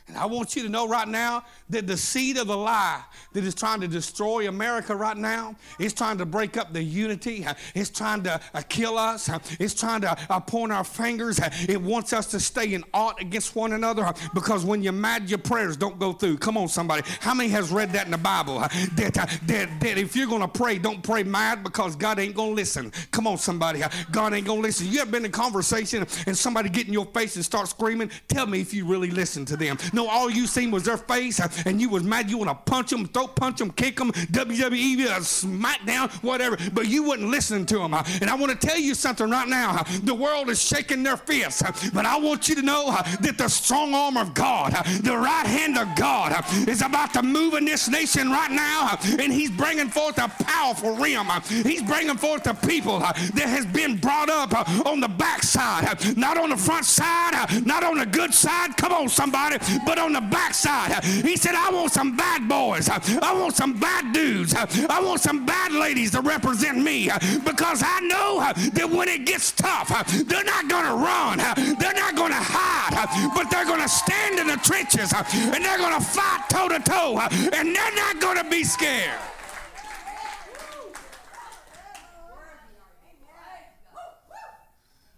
And 0.08 0.18
I 0.18 0.26
want 0.26 0.56
you 0.56 0.64
to 0.64 0.70
know 0.70 0.88
right 0.88 1.08
now 1.08 1.46
that 1.70 1.88
the 1.88 1.98
seed 1.98 2.38
of 2.38 2.48
the 2.48 2.58
lie 2.58 3.02
that 3.34 3.44
is 3.44 3.56
trying 3.56 3.82
to 3.82 3.88
destroy 3.88 4.48
America 4.48 4.96
right 4.96 5.18
now 5.18 5.56
is 5.80 5.94
trying 5.94 6.18
to 6.18 6.26
break 6.26 6.58
up 6.58 6.74
the 6.74 6.84
unity. 6.84 7.46
It's 7.74 7.90
trying 7.90 8.24
to 8.24 8.40
uh, 8.54 8.62
kill 8.70 8.98
us. 8.98 9.30
It's 9.60 9.74
trying 9.74 10.02
to 10.02 10.18
uh, 10.30 10.40
point 10.40 10.72
our 10.72 10.84
fingers. 10.84 11.40
It 11.68 11.82
wants 11.82 12.14
us 12.14 12.28
to 12.28 12.40
stay 12.40 12.74
in 12.74 12.84
ought 12.94 13.20
against 13.20 13.56
one 13.56 13.74
another 13.74 14.14
because 14.34 14.64
when 14.64 14.84
you're 14.84 14.94
mad, 14.94 15.30
your 15.30 15.40
prayers 15.40 15.76
don't 15.76 15.98
go 15.98 16.14
through. 16.14 16.38
Come 16.38 16.58
on, 16.58 16.68
somebody. 16.68 17.04
How 17.20 17.34
many 17.34 17.50
has 17.50 17.72
read 17.72 17.92
that 17.94 18.06
in 18.06 18.12
the 18.12 18.18
Bible? 18.18 18.60
That, 18.96 19.18
uh, 19.18 19.26
that, 19.48 19.80
that 19.80 19.98
if 19.98 20.16
you're 20.16 20.28
going 20.28 20.42
to 20.42 20.48
pray, 20.48 20.78
don't 20.78 21.02
pray 21.02 21.24
mad 21.24 21.64
because 21.64 21.96
God 21.96 22.20
ain't 22.20 22.36
going 22.36 22.52
to 22.52 22.56
listen. 22.56 22.92
Come 23.12 23.28
on, 23.28 23.38
somebody. 23.38 23.82
God 24.12 24.34
ain't 24.34 24.46
going 24.46 24.62
to 24.62 24.68
listen. 24.68 24.88
You 24.88 25.02
ever 25.02 25.12
been 25.12 25.26
in 25.26 25.32
conversation 25.32 26.06
and 26.28 26.38
somebody 26.38 26.70
get 26.70 26.88
in 26.88 26.94
your 26.94 27.06
face 27.08 27.36
and 27.36 27.44
start 27.44 27.68
screaming? 27.68 28.12
Tell 28.28 28.46
me 28.46 28.62
if 28.62 28.74
you 28.74 28.86
really 28.86 29.10
listen 29.10 29.46
to 29.46 29.58
them. 29.58 29.78
No, 29.94 30.08
all 30.08 30.30
you 30.30 30.46
seen 30.48 30.72
was 30.72 30.84
their 30.84 30.98
face 30.98 31.40
and 31.66 31.80
you 31.80 31.90
was 31.90 32.04
mad. 32.04 32.30
You 32.30 32.38
want 32.38 32.50
to 32.50 32.72
punch 32.72 32.90
them, 32.90 33.06
throat 33.08 33.36
punch 33.36 33.60
them, 33.60 33.72
kick 33.72 33.98
them, 33.98 34.12
WWE, 34.12 35.08
uh, 35.08 35.20
SmackDown, 35.20 36.12
whatever. 36.24 36.58
But 36.74 36.88
you 36.88 37.04
wouldn't 37.04 37.30
listen 37.30 37.66
to 37.68 37.78
them. 37.78 37.94
And 37.94 38.30
I 38.30 38.36
want 38.36 38.60
to 38.60 38.68
tell 38.68 38.78
you 38.78 38.94
something 38.94 39.30
right 39.30 39.48
now. 39.48 39.84
The 40.04 40.14
world 40.14 40.50
is 40.50 40.62
shaking 40.62 41.04
their 41.04 41.18
fists. 41.18 41.64
But 41.92 42.06
I 42.06 42.18
want 42.18 42.50
you 42.50 42.56
to 42.56 42.62
know 42.62 42.92
that 43.22 43.36
the 43.38 43.48
strong 43.48 43.94
arm 43.94 44.18
of 44.18 44.34
God, 44.34 44.74
the 45.02 45.18
right 45.18 45.46
hand 45.46 45.78
of 45.78 45.96
God, 45.96 46.44
is 46.68 46.82
about 46.82 47.14
to 47.14 47.24
move 47.24 47.54
in 47.54 47.66
this 47.66 47.90
nation 47.90 48.30
right 48.30 48.52
now. 48.52 48.98
And 49.20 49.32
He's 49.32 49.52
bringing 49.52 49.90
forth 49.90 50.18
a 50.18 50.28
powerful 50.44 50.96
realm. 50.98 51.30
He's 51.50 51.84
bringing 51.84 52.18
forth 52.18 52.44
the 52.44 52.54
people 52.54 53.00
that 53.00 53.48
has 53.48 53.66
been 53.66 53.98
brought 53.98 54.30
up 54.30 54.54
on 54.86 55.00
the 55.00 55.08
backside, 55.08 56.18
not 56.18 56.38
on 56.38 56.50
the 56.50 56.58
front 56.58 56.86
side, 56.86 57.66
not 57.66 57.84
on 57.84 57.98
the 57.98 58.06
good 58.06 58.34
side. 58.34 58.78
Come 58.78 58.94
on, 58.94 59.10
somebody, 59.10 59.58
but 59.86 59.98
on 59.98 60.14
the 60.14 60.22
backside. 60.22 61.04
He 61.04 61.36
said, 61.46 61.54
I 61.54 61.70
want 61.70 61.92
some 61.92 62.18
bad 62.18 62.50
boys. 62.50 62.90
I 62.90 63.34
want 63.40 63.56
some 63.56 63.80
bad 63.80 64.14
dudes. 64.14 64.56
I 64.56 65.00
want 65.00 65.22
some 65.22 65.46
bad 65.46 65.72
ladies 65.72 66.12
to 66.12 66.22
represent 66.22 66.78
me 66.80 67.12
because 67.44 67.84
I 67.86 68.00
know 68.00 68.40
that 68.74 68.90
when 68.90 69.08
it 69.08 69.26
gets 69.28 69.52
tough, 69.52 69.90
they're 70.26 70.44
not 70.44 70.68
going 70.68 70.86
to 70.86 70.96
run. 70.96 71.38
They're 71.78 71.94
not 71.94 72.16
going 72.16 72.32
to 72.32 72.42
hide, 72.42 72.96
but 73.36 73.52
they're 73.52 73.66
going 73.66 73.82
to 73.82 73.88
stand 73.88 74.40
in 74.40 74.48
the 74.48 74.58
trenches 74.58 75.14
and 75.14 75.64
they're 75.64 75.78
going 75.78 75.94
to 75.94 76.04
fight 76.04 76.50
toe 76.50 76.68
to 76.68 76.80
toe 76.80 77.20
and 77.54 77.76
they're 77.76 77.96
not 77.96 78.20
going 78.20 78.38
to 78.44 78.50
be 78.50 78.64
scared. 78.64 79.20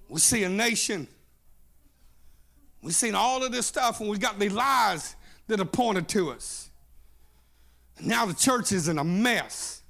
We 0.09 0.19
see 0.19 0.43
a 0.43 0.49
nation. 0.49 1.07
We've 2.81 2.95
seen 2.95 3.15
all 3.15 3.43
of 3.43 3.51
this 3.51 3.65
stuff, 3.65 3.99
and 3.99 4.09
we 4.09 4.17
got 4.17 4.39
these 4.39 4.53
lies 4.53 5.16
that 5.47 5.59
are 5.59 5.65
pointed 5.65 6.07
to 6.09 6.31
us. 6.31 6.69
Now 8.01 8.25
the 8.25 8.33
church 8.33 8.71
is 8.71 8.87
in 8.87 8.97
a 8.99 9.03
mess. 9.03 9.81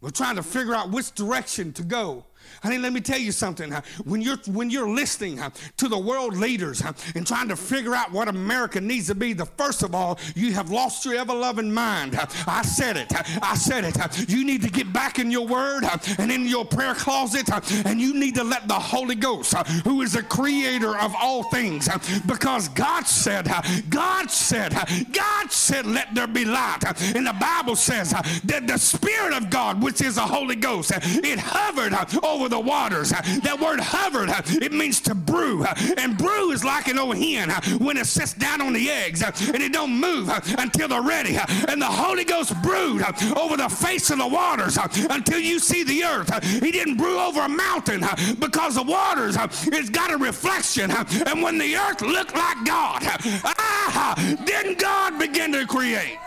We're 0.00 0.10
trying 0.10 0.36
to 0.36 0.42
figure 0.42 0.74
out 0.74 0.90
which 0.90 1.12
direction 1.12 1.72
to 1.74 1.82
go. 1.82 2.24
Honey, 2.62 2.78
let 2.78 2.92
me 2.92 3.00
tell 3.00 3.18
you 3.18 3.32
something. 3.32 3.72
When 4.04 4.20
you're 4.20 4.38
when 4.46 4.70
you're 4.70 4.88
listening 4.88 5.40
to 5.76 5.88
the 5.88 5.98
world 5.98 6.36
leaders 6.36 6.82
and 7.14 7.26
trying 7.26 7.48
to 7.48 7.56
figure 7.56 7.94
out 7.94 8.12
what 8.12 8.28
America 8.28 8.80
needs 8.80 9.08
to 9.08 9.14
be, 9.14 9.32
the 9.32 9.46
first 9.46 9.82
of 9.82 9.94
all, 9.94 10.18
you 10.36 10.52
have 10.52 10.70
lost 10.70 11.04
your 11.04 11.14
ever-loving 11.14 11.72
mind. 11.72 12.18
I 12.46 12.62
said 12.62 12.96
it. 12.96 13.12
I 13.42 13.54
said 13.54 13.84
it. 13.84 14.30
You 14.30 14.44
need 14.44 14.62
to 14.62 14.70
get 14.70 14.92
back 14.92 15.18
in 15.18 15.30
your 15.30 15.46
word 15.46 15.84
and 16.18 16.30
in 16.30 16.46
your 16.46 16.64
prayer 16.64 16.94
closet, 16.94 17.48
and 17.86 18.00
you 18.00 18.14
need 18.14 18.34
to 18.36 18.44
let 18.44 18.68
the 18.68 18.74
Holy 18.74 19.14
Ghost, 19.16 19.54
who 19.84 20.02
is 20.02 20.12
the 20.12 20.22
creator 20.22 20.96
of 20.96 21.14
all 21.20 21.44
things, 21.44 21.88
because 22.26 22.68
God 22.68 23.06
said, 23.06 23.48
God 23.88 24.30
said, 24.30 24.72
God 25.12 25.50
said, 25.50 25.86
let 25.86 26.14
there 26.14 26.26
be 26.26 26.44
light. 26.44 26.84
And 27.16 27.26
the 27.26 27.36
Bible 27.40 27.76
says 27.76 28.10
that 28.44 28.66
the 28.66 28.78
Spirit 28.78 29.34
of 29.34 29.50
God, 29.50 29.82
which 29.82 30.00
is 30.00 30.14
the 30.14 30.22
Holy 30.22 30.56
Ghost, 30.56 30.92
it 30.94 31.38
hovered 31.38 31.94
over 32.22 32.48
the 32.52 32.60
waters. 32.60 33.10
That 33.10 33.58
word 33.60 33.80
hovered, 33.80 34.28
it 34.62 34.72
means 34.72 35.00
to 35.02 35.14
brew. 35.14 35.64
And 35.96 36.16
brew 36.16 36.50
is 36.52 36.64
like 36.64 36.86
an 36.86 36.98
old 36.98 37.16
hen 37.16 37.50
when 37.78 37.96
it 37.96 38.06
sits 38.06 38.34
down 38.34 38.60
on 38.60 38.72
the 38.72 38.90
eggs 38.90 39.22
and 39.22 39.62
it 39.62 39.72
don't 39.72 39.98
move 39.98 40.28
until 40.58 40.88
they're 40.88 41.02
ready. 41.02 41.36
And 41.68 41.80
the 41.80 41.86
Holy 41.86 42.24
Ghost 42.24 42.54
brewed 42.62 43.02
over 43.36 43.56
the 43.56 43.68
face 43.68 44.10
of 44.10 44.18
the 44.18 44.26
waters 44.26 44.78
until 45.10 45.38
you 45.38 45.58
see 45.58 45.82
the 45.82 46.04
earth. 46.04 46.30
He 46.62 46.70
didn't 46.70 46.96
brew 46.96 47.18
over 47.18 47.40
a 47.40 47.48
mountain 47.48 48.04
because 48.38 48.74
the 48.74 48.82
waters, 48.82 49.36
it's 49.66 49.90
got 49.90 50.12
a 50.12 50.16
reflection. 50.16 50.90
And 50.90 51.42
when 51.42 51.58
the 51.58 51.74
earth 51.76 52.02
looked 52.02 52.34
like 52.34 52.64
God, 52.64 53.02
ah, 53.44 54.14
then 54.46 54.74
God 54.74 55.18
began 55.18 55.52
to 55.52 55.66
create. 55.66 56.18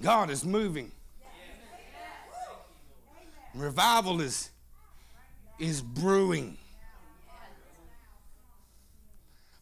God 0.00 0.30
is 0.30 0.44
moving. 0.44 0.92
Revival 3.54 4.20
is, 4.20 4.50
is 5.58 5.80
brewing. 5.80 6.58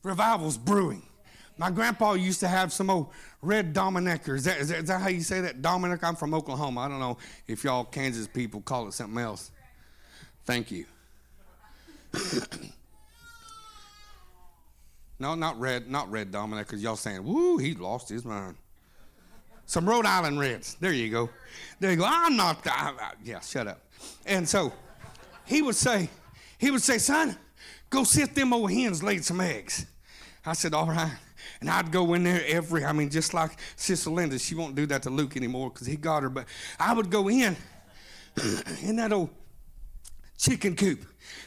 Revival's 0.03 0.59
brewing. 0.59 1.03
My 1.57 1.71
grandpa 1.71 2.15
used 2.15 2.41
to 2.41 2.49
have 2.49 2.73
some 2.73 2.91
old 2.91 3.11
red 3.41 3.73
Dominicker. 3.73 4.37
Is 4.37 4.45
that, 4.45 4.59
is, 4.59 4.69
that, 4.69 4.79
is 4.81 4.89
that 4.89 5.01
how 5.01 5.09
you 5.09 5.21
say 5.21 5.41
that? 5.43 5.63
Dominic? 5.63 6.03
I'm 6.03 6.17
from 6.17 6.35
Oklahoma. 6.35 6.81
I 6.81 6.89
don't 6.89 6.99
know 6.99 7.17
if 7.47 7.63
y'all 7.63 7.85
Kansas 7.85 8.27
people 8.27 8.61
call 8.61 8.89
it 8.89 8.93
something 8.93 9.19
else. 9.19 9.53
Thank 10.45 10.71
you. 10.71 10.87
No, 15.19 15.35
not 15.35 15.59
red, 15.61 15.89
not 15.89 16.11
red 16.11 16.33
Dominic, 16.33 16.67
because 16.67 16.83
y'all 16.83 16.97
saying, 16.97 17.25
woo, 17.25 17.57
he 17.57 17.75
lost 17.75 18.09
his 18.09 18.25
mind. 18.25 18.57
Some 19.67 19.89
Rhode 19.89 20.07
Island 20.07 20.39
Reds. 20.39 20.77
There 20.81 20.93
you 20.93 21.11
go. 21.11 21.31
There 21.81 21.91
you 21.91 21.97
go. 21.97 22.05
I'm 22.07 22.37
not, 22.37 22.67
I, 22.67 22.95
I, 22.99 23.13
yeah, 23.25 23.41
shut 23.41 23.67
up. 23.67 23.81
And 24.27 24.49
so 24.49 24.73
he 25.45 25.63
would 25.63 25.75
say, 25.75 26.09
he 26.59 26.71
would 26.71 26.83
say, 26.83 26.99
son, 26.99 27.37
go 27.91 28.05
sit 28.05 28.35
them 28.35 28.53
old 28.53 28.71
hens 28.71 29.03
laid 29.03 29.25
some 29.25 29.41
eggs. 29.41 29.87
I 30.45 30.53
said, 30.53 30.75
all 30.75 30.87
right. 30.87 31.17
And 31.61 31.71
I'd 31.71 31.91
go 31.91 32.15
in 32.15 32.25
there 32.25 32.43
every, 32.47 32.85
I 32.85 32.93
mean, 32.93 33.11
just 33.11 33.33
like 33.33 33.53
Sister 33.77 34.11
Linda, 34.11 34.39
she 34.39 34.55
won't 34.55 34.75
do 34.75 34.87
that 34.87 35.03
to 35.05 35.11
Luke 35.11 35.37
anymore 35.37 35.71
because 35.71 35.87
he 35.87 35.97
got 35.97 36.23
her, 36.23 36.29
but 36.29 36.47
I 36.79 36.93
would 36.93 37.11
go 37.11 37.29
in, 37.29 37.57
in 38.83 38.97
that 38.97 39.13
old 39.13 39.31
chicken 40.39 40.77
coop. 40.77 41.05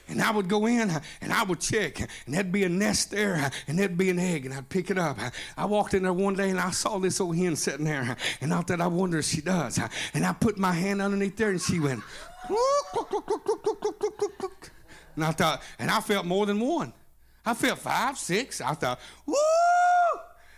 And 0.10 0.22
I 0.22 0.32
would 0.32 0.48
go 0.48 0.65
in 0.65 0.89
and 1.22 1.34
I 1.34 1.44
would 1.44 1.60
check, 1.60 2.00
and 2.00 2.34
there'd 2.34 2.51
be 2.51 2.63
a 2.63 2.70
nest 2.70 3.12
there, 3.12 3.51
and 3.67 3.77
there'd 3.77 3.98
be 3.98 4.10
an 4.10 4.20
egg, 4.20 4.46
and 4.46 4.53
I'd 4.53 4.70
pick 4.70 4.89
it 4.89 4.98
up. 4.98 5.17
I 5.58 5.65
walked 5.65 5.94
in 5.94 6.03
there 6.03 6.13
one 6.13 6.34
day 6.34 6.50
and 6.50 6.60
I 6.60 6.72
saw 6.72 6.98
this 6.98 7.20
old 7.20 7.36
hen 7.36 7.56
sitting 7.56 7.86
there, 7.86 8.15
and 8.41 8.53
I 8.53 8.62
thought, 8.62 8.82
I 8.82 8.88
wonder 8.88 9.20
if 9.20 9.25
she 9.25 9.41
does. 9.41 9.79
And 10.13 10.25
I 10.25 10.34
put 10.34 10.58
my 10.58 10.72
hand 10.72 11.01
underneath 11.01 11.36
there, 11.38 11.50
and 11.50 11.62
she 11.62 11.79
went, 11.79 12.01
and 15.15 15.25
I 15.25 15.32
thought, 15.32 15.62
and 15.77 15.91
I 15.91 16.00
felt 16.00 16.25
more 16.25 16.46
than 16.46 16.60
one. 16.60 16.94
I 17.46 17.53
felt 17.53 17.79
five, 17.79 18.17
six. 18.17 18.62
I 18.62 18.74
thought, 18.74 19.00
woo! 19.25 19.36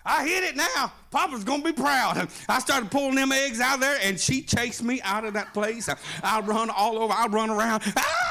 I 0.10 0.28
hit 0.28 0.44
it 0.44 0.56
now. 0.56 0.92
Papa's 1.12 1.44
gonna 1.44 1.64
be 1.64 1.72
proud. 1.72 2.28
I 2.50 2.60
started 2.60 2.90
pulling 2.90 3.16
them 3.16 3.32
eggs 3.32 3.60
out 3.60 3.76
of 3.76 3.82
there, 3.82 4.00
and 4.02 4.20
she 4.20 4.42
chased 4.42 4.84
me 4.84 5.02
out 5.04 5.24
of 5.24 5.34
that 5.34 5.54
place. 5.54 5.88
I 6.24 6.40
run 6.42 6.72
all 6.72 6.98
over. 6.98 7.14
I 7.14 7.28
run 7.28 7.52
around. 7.52 7.84
Ah! 7.96 8.29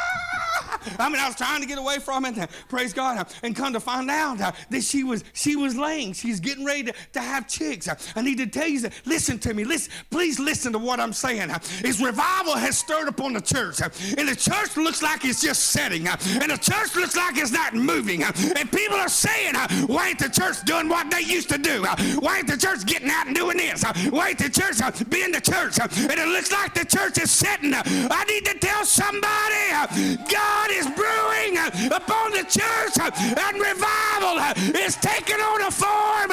I 0.98 1.08
mean, 1.08 1.18
I 1.20 1.26
was 1.26 1.36
trying 1.36 1.60
to 1.60 1.66
get 1.66 1.78
away 1.78 1.98
from 1.98 2.24
it. 2.24 2.50
Praise 2.68 2.92
God. 2.92 3.26
And 3.42 3.54
come 3.54 3.72
to 3.72 3.80
find 3.80 4.10
out 4.10 4.38
that 4.38 4.82
she 4.82 5.04
was 5.04 5.24
she 5.32 5.56
was 5.56 5.76
laying. 5.76 6.12
She's 6.12 6.40
getting 6.40 6.64
ready 6.64 6.84
to, 6.84 6.94
to 7.14 7.20
have 7.20 7.48
chicks. 7.48 7.88
I 8.16 8.22
need 8.22 8.38
to 8.38 8.46
tell 8.46 8.68
you 8.68 8.80
that. 8.80 8.92
Listen 9.04 9.38
to 9.40 9.54
me. 9.54 9.64
Listen, 9.64 9.92
please 10.10 10.38
listen 10.38 10.72
to 10.72 10.78
what 10.78 11.00
I'm 11.00 11.12
saying. 11.12 11.50
Is 11.84 12.00
revival 12.00 12.56
has 12.56 12.78
stirred 12.78 13.08
upon 13.08 13.32
the 13.32 13.40
church, 13.40 13.80
and 13.80 14.28
the 14.28 14.36
church 14.36 14.76
looks 14.76 15.02
like 15.02 15.24
it's 15.24 15.40
just 15.40 15.66
setting, 15.70 16.06
and 16.06 16.50
the 16.50 16.58
church 16.58 16.94
looks 16.94 17.16
like 17.16 17.36
it's 17.36 17.52
not 17.52 17.74
moving. 17.74 18.22
And 18.22 18.70
people 18.70 18.96
are 18.96 19.08
saying, 19.08 19.54
"Why 19.86 20.08
ain't 20.08 20.18
the 20.18 20.28
church 20.28 20.62
doing 20.64 20.88
what 20.88 21.10
they 21.10 21.22
used 21.22 21.48
to 21.50 21.58
do? 21.58 21.84
Why 22.20 22.38
ain't 22.38 22.46
the 22.48 22.56
church 22.56 22.84
getting 22.86 23.10
out 23.10 23.26
and 23.26 23.34
doing 23.34 23.56
this? 23.56 23.82
Why 24.10 24.30
ain't 24.30 24.38
the 24.38 24.50
church 24.50 24.78
being 25.08 25.32
the 25.32 25.40
church?" 25.40 25.78
And 25.80 26.12
it 26.12 26.28
looks 26.28 26.52
like 26.52 26.74
the 26.74 26.84
church 26.84 27.18
is 27.18 27.30
setting. 27.30 27.74
I 27.74 28.24
need 28.28 28.44
to 28.46 28.54
tell 28.58 28.84
somebody, 28.84 30.22
God 30.30 30.70
is 30.70 30.77
brewing 30.86 31.58
upon 31.92 32.32
the 32.32 32.44
church, 32.48 32.98
and 32.98 33.60
revival 33.60 34.38
is 34.78 34.96
taking 34.96 35.40
on 35.40 35.62
a 35.62 35.70
form 35.70 36.28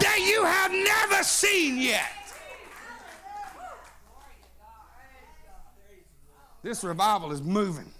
that 0.00 0.18
you 0.20 0.44
have 0.44 0.72
never 0.72 1.22
seen 1.22 1.78
yet. 1.80 2.12
This 6.62 6.82
revival 6.82 7.32
is 7.32 7.42
moving. 7.42 7.92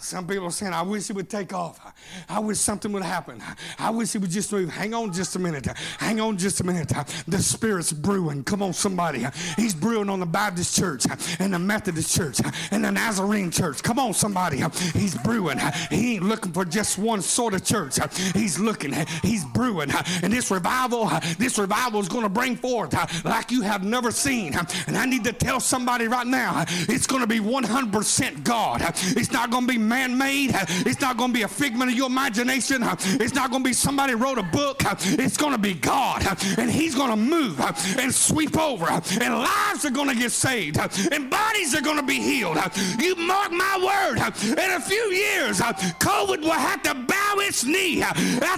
Some 0.00 0.26
people 0.26 0.46
are 0.46 0.50
saying, 0.50 0.72
I 0.72 0.82
wish 0.82 1.10
it 1.10 1.16
would 1.16 1.28
take 1.28 1.52
off. 1.52 1.80
I 2.28 2.38
wish 2.38 2.58
something 2.58 2.92
would 2.92 3.02
happen. 3.02 3.42
I 3.78 3.90
wish 3.90 4.14
it 4.14 4.18
would 4.18 4.30
just 4.30 4.52
move. 4.52 4.70
Hang 4.70 4.94
on 4.94 5.12
just 5.12 5.36
a 5.36 5.38
minute. 5.38 5.66
Hang 5.98 6.20
on 6.20 6.36
just 6.38 6.60
a 6.60 6.64
minute. 6.64 6.92
The 7.26 7.38
Spirit's 7.38 7.92
brewing. 7.92 8.44
Come 8.44 8.62
on, 8.62 8.72
somebody. 8.72 9.26
He's 9.56 9.74
brewing 9.74 10.08
on 10.08 10.20
the 10.20 10.26
Baptist 10.26 10.76
church 10.76 11.04
and 11.38 11.52
the 11.52 11.58
Methodist 11.58 12.14
church 12.14 12.40
and 12.70 12.84
the 12.84 12.90
Nazarene 12.90 13.50
church. 13.50 13.82
Come 13.82 13.98
on, 13.98 14.14
somebody. 14.14 14.62
He's 14.94 15.16
brewing. 15.16 15.58
He 15.90 16.14
ain't 16.14 16.24
looking 16.24 16.52
for 16.52 16.64
just 16.64 16.98
one 16.98 17.22
sort 17.22 17.54
of 17.54 17.64
church. 17.64 17.98
He's 18.34 18.58
looking. 18.58 18.94
He's 19.22 19.44
brewing. 19.44 19.90
And 20.22 20.32
this 20.32 20.50
revival, 20.50 21.10
this 21.38 21.58
revival 21.58 22.00
is 22.00 22.08
going 22.08 22.24
to 22.24 22.28
bring 22.28 22.56
forth 22.56 22.94
like 23.24 23.50
you 23.50 23.62
have 23.62 23.84
never 23.84 24.10
seen. 24.10 24.54
And 24.86 24.96
I 24.96 25.06
need 25.06 25.24
to 25.24 25.32
tell 25.32 25.60
somebody 25.60 26.08
right 26.08 26.26
now, 26.26 26.64
it's 26.88 27.06
going 27.06 27.22
to 27.22 27.26
be 27.26 27.40
100% 27.40 28.44
God. 28.44 28.82
It's 28.82 29.32
not 29.32 29.50
going 29.50 29.66
to 29.66 29.72
be 29.72 29.78
man 29.88 30.16
made. 30.16 30.50
It's 30.86 31.00
not 31.00 31.16
going 31.16 31.30
to 31.30 31.34
be 31.34 31.42
a 31.42 31.48
figment 31.48 31.90
of 31.90 31.96
your 31.96 32.06
imagination. 32.06 32.82
It's 32.82 33.34
not 33.34 33.50
going 33.50 33.62
to 33.62 33.68
be 33.68 33.72
somebody 33.72 34.14
wrote 34.14 34.38
a 34.38 34.42
book. 34.42 34.82
It's 34.84 35.36
going 35.36 35.52
to 35.52 35.58
be 35.58 35.74
God. 35.74 36.24
And 36.58 36.70
He's 36.70 36.94
going 36.94 37.10
to 37.10 37.16
move 37.16 37.60
and 37.98 38.14
sweep 38.14 38.58
over. 38.58 38.86
And 38.86 39.34
lives 39.34 39.84
are 39.84 39.90
going 39.90 40.08
to 40.08 40.14
get 40.14 40.32
saved. 40.32 40.78
And 41.12 41.30
bodies 41.30 41.74
are 41.74 41.80
going 41.80 41.96
to 41.96 42.06
be 42.06 42.20
healed. 42.20 42.58
You 42.98 43.14
mark 43.16 43.52
my 43.52 43.78
word. 43.78 44.18
In 44.44 44.70
a 44.72 44.80
few 44.80 45.04
years, 45.10 45.60
COVID 45.60 46.42
will 46.42 46.52
have 46.52 46.82
to 46.82 46.94
bow 46.94 47.34
its 47.38 47.64
knee 47.64 48.02
at 48.02 48.14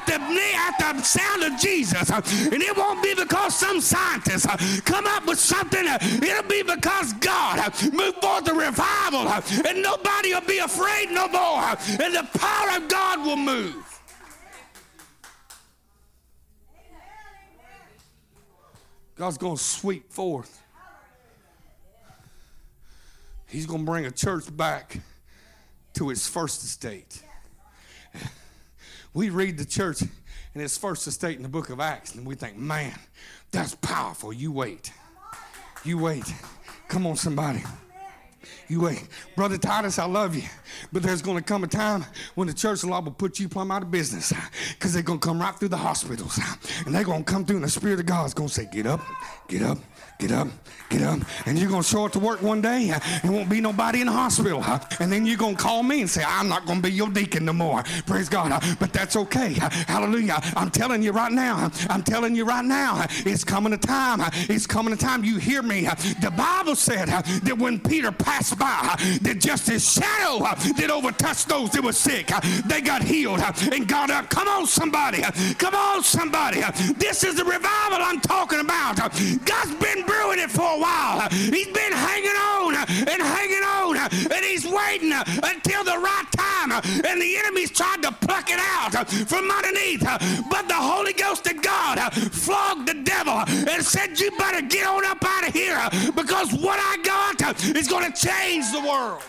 the, 0.07 0.19
knee, 0.29 0.55
at 0.55 0.79
the 0.79 1.03
sound 1.03 1.45
of 1.45 1.59
Jesus. 1.59 2.11
And 2.11 2.63
it 2.63 2.77
won't 2.77 3.03
be 3.03 3.15
because 3.15 3.55
some 3.57 3.81
scientists 3.81 4.47
come 4.81 5.07
up 5.07 5.27
with 5.27 5.39
something. 5.39 5.87
It'll 5.87 6.49
be 6.49 6.63
because 6.63 7.13
God 7.15 7.73
moved 7.93 8.21
forth 8.21 8.45
the 8.45 8.55
revival. 8.55 9.29
And 9.67 9.83
nobody 9.83 10.35
will 10.35 10.41
be 10.43 10.59
afraid 10.59 11.11
no 11.21 11.29
more, 11.29 11.77
and 12.03 12.15
the 12.15 12.29
power 12.39 12.77
of 12.77 12.89
God 12.89 13.27
will 13.27 13.37
move. 13.37 14.01
God's 19.17 19.37
going 19.37 19.57
to 19.57 19.63
sweep 19.63 20.11
forth. 20.11 20.63
He's 23.47 23.67
going 23.67 23.81
to 23.81 23.87
bring 23.87 24.07
a 24.07 24.11
church 24.11 24.45
back 24.57 25.01
to 25.95 26.11
its 26.11 26.27
first 26.27 26.63
estate. 26.63 27.23
We 29.13 29.29
read 29.29 29.59
the 29.59 29.65
church 29.65 30.03
in 30.55 30.61
its 30.61 30.79
first 30.79 31.07
estate 31.07 31.37
in 31.37 31.43
the 31.43 31.49
book 31.49 31.69
of 31.69 31.81
Acts, 31.81 32.15
and 32.15 32.25
we 32.25 32.35
think, 32.35 32.57
man, 32.57 32.99
that's 33.51 33.75
powerful. 33.75 34.33
You 34.33 34.53
wait. 34.53 34.93
You 35.85 35.99
wait. 35.99 36.33
Come 36.89 37.07
on, 37.07 37.17
somebody. 37.17 37.63
You 38.71 38.83
wait. 38.83 39.03
Brother 39.35 39.59
Titus, 39.59 39.99
I 39.99 40.05
love 40.05 40.37
you. 40.37 40.45
But 40.93 41.03
there's 41.03 41.23
going 41.23 41.37
to 41.37 41.43
come 41.43 41.65
a 41.65 41.67
time 41.67 42.05
when 42.37 42.47
the 42.47 42.55
church 42.55 42.85
law 42.85 43.01
will 43.01 43.11
put 43.11 43.41
you 43.41 43.49
plumb 43.49 43.73
out 43.73 43.83
of 43.83 43.91
business 43.91 44.33
because 44.75 44.93
they're 44.93 45.03
going 45.03 45.19
to 45.19 45.27
come 45.27 45.41
right 45.41 45.53
through 45.57 45.71
the 45.71 45.77
hospitals. 45.77 46.39
And 46.87 46.95
they're 46.95 47.03
going 47.03 47.25
to 47.25 47.33
come 47.33 47.45
through, 47.45 47.57
and 47.57 47.65
the 47.65 47.69
Spirit 47.71 47.99
of 47.99 48.07
God 48.07 48.27
is 48.27 48.35
going 48.35 48.49
to 48.49 48.55
say, 48.55 48.69
Get 48.71 48.87
up, 48.87 49.01
get 49.49 49.63
up, 49.63 49.79
get 50.21 50.31
up, 50.31 50.47
get 50.89 51.03
up. 51.03 51.19
And 51.47 51.59
you're 51.59 51.69
going 51.69 51.83
to 51.83 51.89
show 51.89 52.05
up 52.05 52.13
to 52.13 52.21
work 52.21 52.43
one 52.43 52.61
day, 52.61 52.93
and 53.25 53.35
won't 53.35 53.51
be 53.51 53.61
nobody 53.61 54.03
in 54.03 54.07
the 54.07 54.13
hospital. 54.13 54.63
And 55.01 55.11
then 55.11 55.27
you're 55.27 55.37
going 55.37 55.57
to 55.57 55.63
call 55.63 55.83
me 55.83 56.01
and 56.01 56.09
say, 56.09 56.23
I'm 56.25 56.49
not 56.49 56.65
going 56.67 56.81
to 56.81 56.89
be 56.89 56.95
your 56.95 57.11
deacon 57.11 57.47
no 57.47 57.53
more. 57.53 57.83
Praise 58.07 58.29
God. 58.29 58.63
But 58.79 58.93
that's 58.93 59.17
okay. 59.17 59.55
Hallelujah. 59.89 60.39
I'm 60.55 60.71
telling 60.71 61.03
you 61.03 61.11
right 61.11 61.33
now, 61.33 61.73
I'm 61.89 62.05
telling 62.05 62.37
you 62.37 62.45
right 62.45 62.65
now, 62.65 63.05
it's 63.11 63.43
coming 63.43 63.73
a 63.73 63.79
time. 63.79 64.21
It's 64.49 64.67
coming 64.67 64.93
a 64.93 64.97
time. 64.97 65.25
You 65.25 65.39
hear 65.39 65.63
me. 65.63 65.89
The 66.21 66.33
Bible 66.37 66.77
said 66.77 67.09
that 67.09 67.59
when 67.59 67.81
Peter 67.81 68.13
passed 68.13 68.60
by, 68.61 68.79
uh, 68.83 68.97
that 69.23 69.41
just 69.41 69.67
his 69.67 69.83
shadow 69.83 70.45
uh, 70.45 70.55
that 70.77 70.91
overtouched 70.91 71.47
those 71.47 71.71
that 71.71 71.83
were 71.83 71.93
sick, 71.93 72.31
uh, 72.31 72.41
they 72.67 72.81
got 72.81 73.03
healed 73.03 73.41
and 73.73 73.89
got. 73.89 74.11
Come 74.29 74.49
on, 74.49 74.67
somebody. 74.67 75.23
Come 75.59 75.75
on, 75.75 76.03
somebody. 76.03 76.61
This 76.97 77.25
is 77.25 77.37
the 77.37 77.45
revival 77.45 77.99
I'm 78.01 78.21
talking 78.21 78.61
about. 78.61 78.97
God's 78.97 79.75
been 79.77 80.05
brewing 80.05 80.39
it 80.39 80.51
for 80.51 80.77
a 80.77 80.79
while. 80.79 81.29
He's 81.31 81.69
been 81.69 81.93
hanging 81.93 82.37
on 82.37 82.75
and 82.77 83.23
hanging 83.23 83.65
on, 83.65 83.97
and 83.97 84.45
he's 84.45 84.67
waiting 84.67 85.13
until 85.13 85.85
the 85.85 85.99
right 85.99 86.27
time. 86.37 86.73
And 87.05 87.21
the 87.21 87.37
enemy's 87.39 87.71
tried 87.71 88.03
to 88.03 88.13
pluck 88.13 88.51
it 88.51 88.61
out 88.61 88.93
from 89.09 89.51
underneath. 89.51 90.03
But 90.51 90.69
of 91.39 91.63
God 91.63 91.99
uh, 91.99 92.11
flogged 92.11 92.89
the 92.89 93.03
devil 93.05 93.35
and 93.35 93.85
said, 93.85 94.19
You 94.19 94.31
better 94.33 94.63
get 94.63 94.87
on 94.87 95.05
up 95.05 95.23
out 95.25 95.49
of 95.49 95.55
here 95.55 95.89
because 96.15 96.53
what 96.53 96.79
I 96.81 96.97
got 97.03 97.43
uh, 97.43 97.79
is 97.79 97.89
going 97.89 98.11
to 98.11 98.27
change 98.27 98.71
the 98.73 98.81
world. 98.81 99.23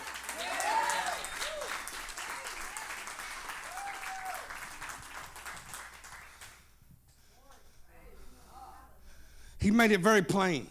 He 9.60 9.70
made 9.70 9.92
it 9.92 10.00
very 10.00 10.22
plain. 10.22 10.66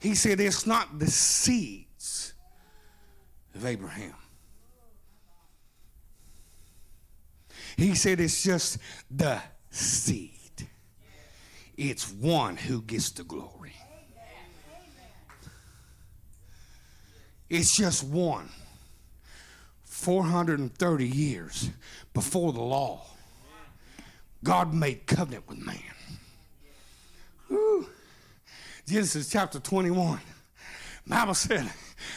He 0.00 0.16
said, 0.16 0.40
It's 0.40 0.66
not 0.66 0.98
the 0.98 1.06
seeds 1.06 2.34
of 3.54 3.64
Abraham. 3.64 4.14
He 7.76 7.94
said, 7.94 8.20
It's 8.20 8.42
just 8.42 8.78
the 9.08 9.40
seed. 9.74 10.30
It's 11.76 12.10
one 12.10 12.56
who 12.56 12.82
gets 12.82 13.10
the 13.10 13.24
glory. 13.24 13.74
It's 17.50 17.76
just 17.76 18.04
one. 18.04 18.48
430 19.84 21.08
years 21.08 21.70
before 22.12 22.52
the 22.52 22.60
law, 22.60 23.06
God 24.42 24.74
made 24.74 25.06
covenant 25.06 25.48
with 25.48 25.58
man. 25.58 25.78
Genesis 28.86 29.30
chapter 29.30 29.60
21. 29.60 30.20
Bible 31.06 31.34
said 31.34 31.70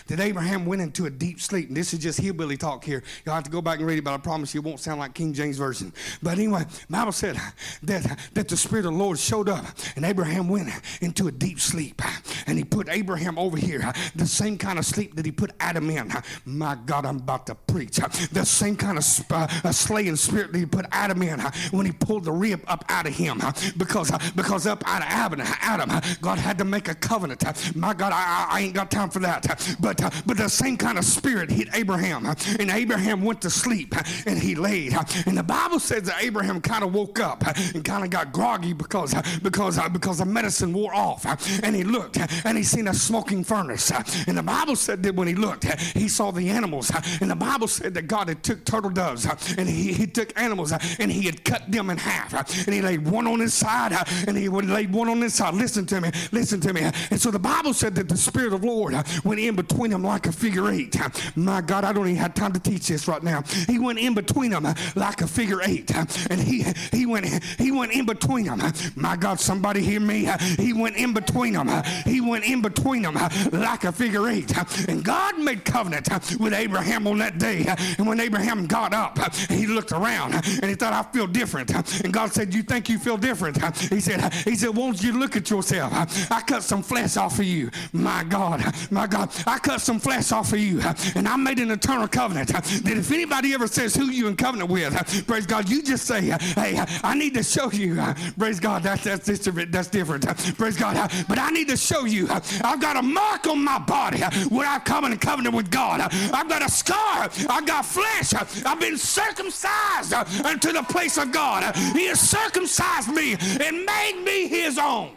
that 0.08 0.19
Abraham 0.19 0.65
went 0.65 0.82
into 0.82 1.06
a 1.06 1.10
deep 1.10 1.39
sleep. 1.39 1.67
And 1.67 1.78
this 1.78 1.93
is 1.93 2.00
just 2.00 2.19
hillbilly 2.19 2.58
talk 2.58 2.84
here. 2.84 3.04
You'll 3.26 3.36
have 3.36 3.43
to 3.43 3.52
go 3.52 3.62
back 3.62 3.80
and 3.80 3.88
read 3.88 3.97
it, 3.97 4.04
but 4.04 4.13
I 4.13 4.17
promise 4.17 4.54
you 4.54 4.62
it 4.62 4.65
won't 4.65 4.80
sound 4.80 5.00
like 5.00 5.13
King 5.13 5.34
James 5.34 5.58
Version. 5.58 5.93
But 6.21 6.38
anyway, 6.38 6.65
Bible 6.89 7.12
said 7.12 7.38
that, 7.84 8.19
that 8.34 8.47
the 8.47 8.58
Spirit 8.58 8.86
of 8.86 8.93
the 8.93 8.97
Lord 8.97 9.19
showed 9.19 9.50
up 9.50 9.65
and 9.95 10.06
Abraham 10.06 10.47
went 10.50 10.69
into 11.02 11.28
a 11.28 11.32
deep 11.32 11.60
sleep. 11.60 12.02
And 12.47 12.57
he 12.57 12.63
put 12.63 12.89
Abraham 12.89 13.38
over 13.38 13.57
here, 13.57 13.91
the 14.15 14.25
same 14.25 14.57
kind 14.57 14.79
of 14.79 14.86
sleep 14.86 15.15
that 15.15 15.25
he 15.25 15.31
put 15.31 15.51
Adam 15.60 15.89
in. 15.89 16.12
My 16.45 16.77
God, 16.86 17.05
I'm 17.05 17.17
about 17.17 17.45
to 17.47 17.55
preach. 17.55 17.97
The 18.31 18.45
same 18.45 18.75
kind 18.75 18.97
of 18.97 19.05
uh, 19.31 19.71
slaying 19.71 20.15
spirit 20.15 20.53
that 20.53 20.60
he 20.60 20.65
put 20.65 20.86
Adam 20.91 21.21
in 21.21 21.39
uh, 21.39 21.51
when 21.71 21.86
he 21.86 21.91
pulled 21.91 22.23
the 22.23 22.31
rib 22.31 22.62
up 22.67 22.86
out 22.89 23.07
of 23.07 23.13
him. 23.13 23.39
Uh, 23.41 23.51
because, 23.77 24.12
uh, 24.12 24.19
because 24.36 24.65
up 24.65 24.83
out 24.88 25.01
of 25.01 25.07
Adam, 25.10 25.41
Adam 25.62 25.89
God 26.21 26.38
had 26.38 26.57
to 26.57 26.65
make 26.65 26.88
a 26.88 26.95
covenant. 26.95 27.43
My 27.75 27.93
God, 27.93 28.13
I, 28.13 28.47
I 28.49 28.62
ain't 28.62 28.73
got 28.73 28.89
time 28.91 29.10
for 29.10 29.19
that. 29.19 29.45
But, 29.79 29.99
but 30.25 30.38
the 30.38 30.49
same 30.49 30.77
kind 30.77 30.97
of 30.97 31.05
spirit 31.05 31.49
hit 31.49 31.69
Abraham. 31.73 32.25
And 32.60 32.71
Abraham 32.71 33.23
went 33.23 33.41
to 33.41 33.49
sleep 33.49 33.93
and 34.25 34.39
he 34.39 34.55
laid. 34.55 34.93
And 35.25 35.38
the 35.38 35.43
Bible 35.43 35.79
says 35.79 36.03
that 36.03 36.23
Abraham 36.23 36.62
kind 36.62 36.83
of 36.83 36.93
woke 36.93 37.19
up 37.19 37.45
and 37.73 37.83
kind 37.83 38.03
of 38.03 38.10
got 38.10 38.31
groggy 38.31 38.73
because, 38.73 39.13
because, 39.41 39.79
because 39.89 40.19
the 40.19 40.25
medicine 40.25 40.73
wore 40.73 40.93
off. 40.93 41.25
And 41.63 41.75
he 41.75 41.83
looked 41.83 42.17
and 42.45 42.58
he 42.58 42.63
seen 42.63 42.88
a 42.88 42.93
smoking 42.93 43.43
furnace. 43.43 43.91
And 44.28 44.38
the 44.38 44.43
Bible 44.43 44.76
said 44.76 45.04
that 45.04 45.15
when 45.15 45.28
he 45.28 45.36
looked, 45.36 45.65
he 45.93 46.08
saw 46.08 46.32
the 46.32 46.50
animals. 46.50 46.91
And 47.21 47.30
the 47.32 47.36
Bible 47.36 47.67
said 47.67 47.93
that 47.95 48.04
God 48.04 48.30
had 48.30 48.43
took 48.43 48.65
turtle 48.65 48.89
doves 48.89 49.26
and 49.58 49.67
he, 49.67 49.93
he 49.93 50.08
took 50.08 50.38
animals 50.39 50.71
and 50.71 51.12
he 51.12 51.23
had 51.23 51.43
cut 51.43 51.71
them 51.71 51.89
in 51.89 51.97
half. 51.97 52.34
And 52.65 52.73
he 52.73 52.82
laid 52.82 53.08
one 53.08 53.28
on 53.28 53.39
his 53.39 53.54
side 53.54 53.93
and 54.28 54.38
he 54.38 54.50
would 54.50 54.65
lay 54.65 54.86
one 54.86 55.10
on 55.10 55.21
his 55.21 55.34
side. 55.34 55.54
Listen 55.54 55.86
to 55.88 56.02
me, 56.02 56.12
listen 56.32 56.60
to 56.62 56.73
me. 56.73 56.82
And 57.12 57.19
so 57.19 57.32
the 57.32 57.39
Bible 57.39 57.73
said 57.73 57.95
that 57.95 58.10
the 58.10 58.17
Spirit 58.17 58.54
of 58.54 58.63
Lord 58.63 58.95
went 59.23 59.39
in 59.39 59.56
between 59.56 59.91
them 59.91 60.04
like 60.04 60.28
a 60.28 60.32
figure 60.32 60.69
eight. 60.69 60.95
My 61.36 61.62
God, 61.62 61.84
I 61.84 61.93
don't 61.93 62.08
even 62.08 62.17
have 62.21 62.34
time 62.34 62.54
to 62.54 62.60
teach 62.60 62.88
this 62.88 63.08
right 63.08 63.23
now. 63.23 63.43
He 63.67 63.80
went 63.80 64.00
in 64.00 64.13
between 64.13 64.52
them 64.52 64.67
like 64.95 65.21
a 65.21 65.28
figure 65.28 65.62
eight. 65.62 65.91
And 66.30 66.39
he 66.39 66.65
he 66.91 67.06
went 67.06 67.26
he 67.58 67.71
went 67.71 67.91
in 67.91 68.06
between 68.06 68.45
them. 68.45 68.62
My 68.95 69.15
God, 69.15 69.39
somebody 69.39 69.82
hear 69.82 70.00
me. 70.00 70.30
He 70.58 70.73
went 70.73 70.95
in 70.97 71.13
between 71.13 71.54
them. 71.54 71.69
He 72.06 72.21
went 72.27 72.45
in 72.45 72.61
between 72.61 73.01
them 73.01 73.15
like 73.51 73.83
a 73.83 73.91
figure 73.91 74.27
eight. 74.27 74.51
And 74.87 75.03
God 75.03 75.39
made 75.39 75.65
covenant 75.65 76.07
with 76.39 76.53
Abraham 76.53 77.07
on 77.07 77.17
that 77.19 77.37
day. 77.37 77.65
And 77.97 78.07
when 78.07 78.19
Abraham 78.19 78.65
got 78.67 78.93
up, 78.93 79.17
he 79.49 79.67
looked 79.67 79.91
around 79.91 80.33
and 80.33 80.65
he 80.65 80.75
thought, 80.75 80.93
I 80.93 81.03
feel 81.11 81.27
different. 81.27 81.71
And 82.03 82.13
God 82.13 82.33
said, 82.33 82.53
You 82.53 82.63
think 82.63 82.89
you 82.89 82.99
feel 82.99 83.17
different? 83.17 83.61
He 83.77 83.99
said, 83.99 84.33
He 84.33 84.55
said, 84.55 84.75
Won't 84.75 85.01
you 85.01 85.17
look 85.17 85.35
at 85.35 85.49
yourself? 85.49 85.91
I 86.31 86.41
cut 86.41 86.63
some 86.63 86.83
flesh 86.83 87.17
off 87.17 87.39
of 87.39 87.45
you. 87.45 87.69
My 87.93 88.23
God, 88.23 88.63
my 88.91 89.07
God, 89.07 89.31
I 89.45 89.59
cut 89.59 89.81
some 89.81 89.99
flesh 89.99 90.31
off 90.31 90.53
of 90.53 90.59
you. 90.59 90.81
And 91.15 91.27
I 91.27 91.35
made 91.35 91.59
an 91.59 91.71
eternal 91.71 92.07
covenant 92.07 92.49
that 92.49 92.97
if 92.97 93.11
anybody 93.11 93.53
ever 93.53 93.67
says 93.67 93.95
who 93.95 94.05
you 94.05 94.27
in 94.27 94.35
covenant 94.35 94.69
with, 94.69 95.27
praise 95.27 95.45
God, 95.45 95.69
you 95.69 95.81
just 95.81 96.05
say, 96.05 96.21
Hey, 96.21 96.83
I 97.03 97.15
need 97.15 97.33
to 97.35 97.43
show 97.43 97.71
you. 97.71 98.01
Praise 98.37 98.59
God, 98.59 98.83
that's 98.83 99.03
that's. 99.03 99.27
That's 99.47 99.87
different. 99.87 100.25
Praise 100.57 100.77
God. 100.77 101.11
But 101.27 101.39
I 101.39 101.49
need 101.51 101.67
to 101.69 101.77
show 101.77 102.05
you. 102.05 102.16
I've 102.30 102.80
got 102.80 102.95
a 102.95 103.01
mark 103.01 103.47
on 103.47 103.63
my 103.63 103.80
body 103.80 104.21
where 104.49 104.67
I've 104.67 104.84
come 104.84 105.06
in 105.06 105.17
covenant 105.17 105.56
with 105.56 105.69
God. 105.69 106.01
I've 106.01 106.49
got 106.49 106.62
a 106.63 106.69
scar. 106.69 107.30
I've 107.49 107.65
got 107.65 107.86
flesh. 107.86 108.34
I've 108.34 108.80
been 108.80 108.97
circumcised 108.97 110.13
unto 110.13 110.71
the 110.71 110.84
place 110.84 111.17
of 111.17 111.32
God. 111.32 111.75
He 111.75 112.06
has 112.08 112.19
circumcised 112.19 113.10
me 113.10 113.34
and 113.34 113.86
made 113.86 114.21
me 114.23 114.47
his 114.47 114.77
own. 114.77 115.12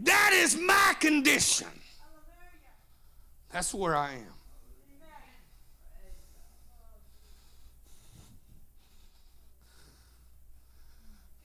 That 0.00 0.30
is 0.32 0.56
my 0.56 0.94
condition. 0.98 1.68
That's 3.52 3.74
where 3.74 3.96
I 3.96 4.12
am. 4.12 4.26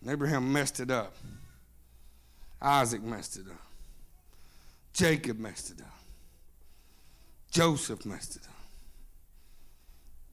Abraham 0.07 0.53
messed 0.53 0.79
it 0.79 0.91
up. 0.91 1.15
Isaac 2.61 3.03
messed 3.03 3.37
it 3.37 3.47
up. 3.49 3.61
Jacob 4.93 5.39
messed 5.39 5.71
it 5.71 5.81
up. 5.81 5.99
Joseph 7.51 8.05
messed 8.05 8.37
it 8.37 8.43
up. 8.43 8.55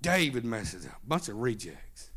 David 0.00 0.44
messed 0.44 0.74
it 0.74 0.87
up. 0.87 1.00
Bunch 1.06 1.28
of 1.28 1.37
rejects. 1.37 2.11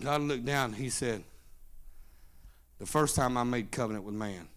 God 0.00 0.20
looked 0.22 0.44
down 0.44 0.72
he 0.72 0.90
said, 0.90 1.24
The 2.78 2.86
first 2.86 3.16
time 3.16 3.36
I 3.36 3.44
made 3.44 3.70
covenant 3.70 4.04
with 4.04 4.14
man. 4.14 4.48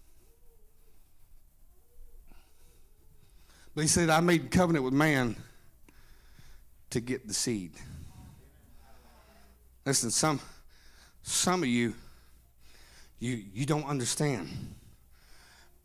But 3.74 3.82
he 3.82 3.88
said, 3.88 4.10
I 4.10 4.20
made 4.20 4.50
covenant 4.50 4.84
with 4.84 4.92
man 4.92 5.36
to 6.90 7.00
get 7.00 7.26
the 7.26 7.34
seed. 7.34 7.72
Listen, 9.84 10.10
some 10.10 10.40
some 11.22 11.62
of 11.62 11.68
you 11.68 11.94
you 13.18 13.42
you 13.52 13.66
don't 13.66 13.84
understand. 13.86 14.48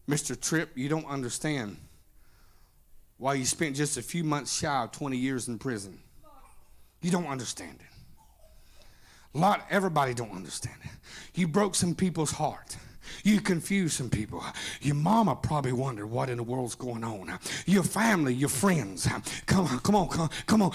Mr. 0.07 0.39
Tripp, 0.39 0.77
you 0.77 0.87
don't 0.87 1.07
understand 1.07 1.77
why 3.17 3.33
you 3.33 3.45
spent 3.45 3.75
just 3.75 3.97
a 3.97 4.01
few 4.03 4.23
months 4.23 4.59
shy 4.59 4.83
of 4.83 4.91
20 4.91 5.17
years 5.17 5.47
in 5.47 5.57
prison. 5.57 5.97
You 7.01 7.09
don't 7.09 7.25
understand 7.25 7.79
it. 7.79 7.95
A 9.33 9.37
lot 9.37 9.65
everybody 9.69 10.13
don't 10.13 10.31
understand 10.31 10.77
it. 10.83 10.91
You 11.33 11.47
broke 11.47 11.75
some 11.75 11.95
people's 11.95 12.31
heart. 12.31 12.77
You 13.23 13.41
confuse 13.41 13.93
some 13.93 14.09
people. 14.09 14.43
Your 14.81 14.95
mama 14.95 15.35
probably 15.35 15.73
wondered 15.73 16.07
what 16.07 16.29
in 16.29 16.37
the 16.37 16.43
world's 16.43 16.75
going 16.75 17.03
on. 17.03 17.37
Your 17.65 17.83
family, 17.83 18.33
your 18.33 18.49
friends. 18.49 19.07
Come 19.45 19.67
come 19.79 19.95
on, 19.95 20.07
come 20.09 20.21
on, 20.21 20.29
come 20.45 20.61
on. 20.61 20.71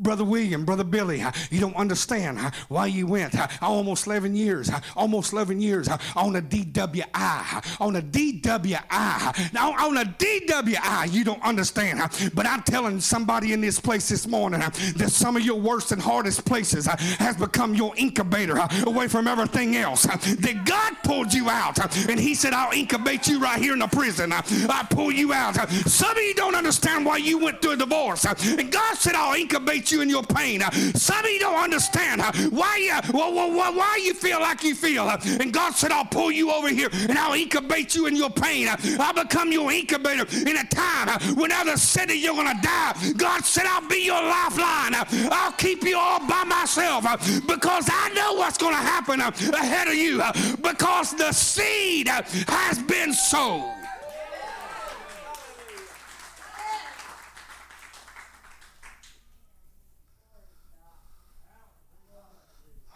Brother 0.00 0.24
William, 0.24 0.64
Brother 0.64 0.84
Billy, 0.84 1.22
you 1.50 1.60
don't 1.60 1.76
understand 1.76 2.38
why 2.68 2.86
you 2.86 3.06
went 3.06 3.34
almost 3.62 4.06
11 4.06 4.34
years, 4.34 4.70
almost 4.96 5.32
11 5.32 5.60
years 5.60 5.88
on 6.16 6.36
a 6.36 6.42
DWI, 6.42 7.80
on 7.80 7.96
a 7.96 8.02
DWI. 8.02 9.52
Now, 9.52 9.72
on 9.72 9.98
a 9.98 10.04
DWI, 10.04 11.12
you 11.12 11.22
don't 11.22 11.42
understand. 11.42 12.00
But 12.34 12.46
I'm 12.46 12.62
telling 12.62 13.00
somebody 13.00 13.52
in 13.52 13.60
this 13.60 13.78
place 13.78 14.08
this 14.08 14.26
morning 14.26 14.60
that 14.60 15.10
some 15.10 15.36
of 15.36 15.42
your 15.42 15.60
worst 15.60 15.92
and 15.92 16.00
hardest 16.00 16.44
places 16.46 16.86
has 16.86 17.36
become 17.36 17.74
your 17.74 17.94
incubator 17.96 18.56
away 18.86 19.06
from 19.08 19.28
everything 19.28 19.76
else. 19.76 20.04
That 20.04 20.62
God 20.64 20.94
pulled 21.04 21.34
you 21.34 21.50
out 21.50 21.78
and 22.08 22.18
He 22.18 22.34
said, 22.34 22.52
I'll 22.52 22.72
incubate 22.72 23.26
you 23.26 23.38
right 23.38 23.60
here 23.60 23.74
in 23.74 23.80
the 23.80 23.88
prison. 23.88 24.32
I 24.32 24.86
pull 24.88 25.12
you 25.12 25.32
out. 25.32 25.56
Some 25.70 26.16
of 26.16 26.22
you 26.22 26.34
don't 26.34 26.54
understand 26.54 27.04
why 27.04 27.18
you 27.18 27.38
went 27.38 27.60
through 27.60 27.72
a 27.72 27.76
divorce. 27.76 28.24
And 28.24 28.72
God 28.72 28.96
said, 28.96 29.14
I'll 29.14 29.34
incubate 29.34 29.89
you 29.89 29.89
in 29.98 30.08
your 30.08 30.22
pain. 30.22 30.60
Some 30.94 31.24
of 31.24 31.30
you 31.30 31.40
don't 31.40 31.62
understand 31.62 32.22
why 32.50 32.88
uh, 32.92 33.06
you, 33.06 33.12
why, 33.14 34.00
you 34.02 34.14
feel 34.14 34.40
like 34.40 34.62
you 34.62 34.74
feel. 34.74 35.08
And 35.08 35.52
God 35.52 35.74
said, 35.74 35.90
I'll 35.90 36.04
pull 36.04 36.30
you 36.30 36.50
over 36.50 36.68
here 36.68 36.88
and 36.92 37.18
I'll 37.18 37.34
incubate 37.34 37.94
you 37.94 38.06
in 38.06 38.16
your 38.16 38.30
pain. 38.30 38.68
I'll 38.98 39.14
become 39.14 39.52
your 39.52 39.70
incubator 39.72 40.26
in 40.48 40.56
a 40.56 40.64
time 40.64 41.08
when 41.36 41.52
others 41.52 41.82
said 41.82 42.10
you're 42.10 42.34
going 42.34 42.54
to 42.54 42.62
die. 42.62 42.94
God 43.16 43.44
said, 43.44 43.64
I'll 43.66 43.86
be 43.88 44.04
your 44.04 44.22
lifeline. 44.22 44.94
I'll 45.30 45.52
keep 45.52 45.82
you 45.84 45.98
all 45.98 46.20
by 46.26 46.44
myself 46.44 47.04
because 47.46 47.88
I 47.90 48.12
know 48.14 48.34
what's 48.34 48.58
going 48.58 48.74
to 48.74 48.80
happen 48.80 49.20
ahead 49.20 49.88
of 49.88 49.94
you 49.94 50.22
because 50.62 51.14
the 51.14 51.32
seed 51.32 52.08
has 52.08 52.78
been 52.80 53.12
sown. 53.12 53.79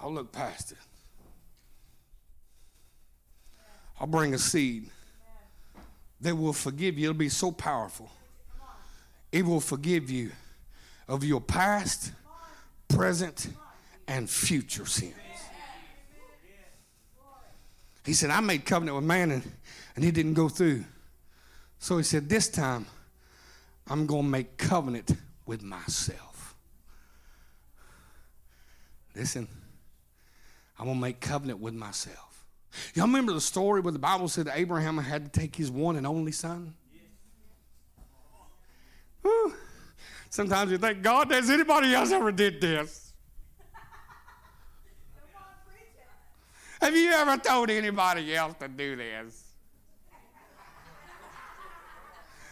I'll 0.05 0.13
look 0.13 0.33
past 0.33 0.73
it. 0.73 0.79
I'll 3.99 4.07
bring 4.07 4.35
a 4.35 4.39
seed 4.39 4.91
that 6.21 6.37
will 6.37 6.53
forgive 6.53 6.99
you. 6.99 7.09
It'll 7.09 7.19
be 7.19 7.31
so 7.31 7.51
powerful. 7.51 8.11
It 9.33 9.47
will 9.47 9.63
forgive 9.63 10.11
you 10.11 10.33
of 11.09 11.25
your 11.25 11.41
past, 11.41 12.13
present, 12.87 13.49
and 14.07 14.29
future 14.29 14.85
sins. 14.85 15.15
He 18.05 18.13
said, 18.13 18.29
I 18.29 18.41
made 18.41 18.67
covenant 18.67 18.97
with 18.97 19.07
man 19.07 19.31
and, 19.31 19.53
and 19.97 20.05
he 20.05 20.11
didn't 20.11 20.35
go 20.35 20.51
through. 20.51 20.85
So 21.79 21.97
he 21.97 22.03
said, 22.03 22.29
This 22.29 22.49
time 22.51 22.85
I'm 23.89 24.05
going 24.07 24.25
to 24.25 24.29
make 24.29 24.59
covenant 24.59 25.13
with 25.47 25.63
myself. 25.63 26.55
Listen. 29.17 29.49
I'm 30.79 30.87
going 30.87 30.97
to 30.97 31.01
make 31.01 31.21
covenant 31.21 31.61
with 31.61 31.75
myself. 31.75 32.45
Y'all 32.95 33.07
remember 33.07 33.33
the 33.33 33.41
story 33.41 33.81
where 33.81 33.93
the 33.93 33.99
Bible 33.99 34.29
said 34.29 34.49
Abraham 34.53 34.99
had 34.99 35.33
to 35.33 35.41
take 35.41 35.55
his 35.55 35.71
one 35.71 35.97
and 35.97 36.07
only 36.07 36.33
son? 36.33 36.75
Whew. 39.23 39.55
Sometimes 40.31 40.73
you 40.73 40.79
think, 40.79 41.03
God, 41.03 41.31
has 41.31 41.49
anybody 41.49 41.95
else 41.95 42.11
ever 42.11 42.33
did 42.33 42.61
this? 42.61 43.13
Have 46.81 46.95
you 46.95 47.11
ever 47.13 47.37
told 47.39 47.71
anybody 47.71 48.35
else 48.35 48.55
to 48.61 48.69
do 48.69 48.97
this? 48.97 49.43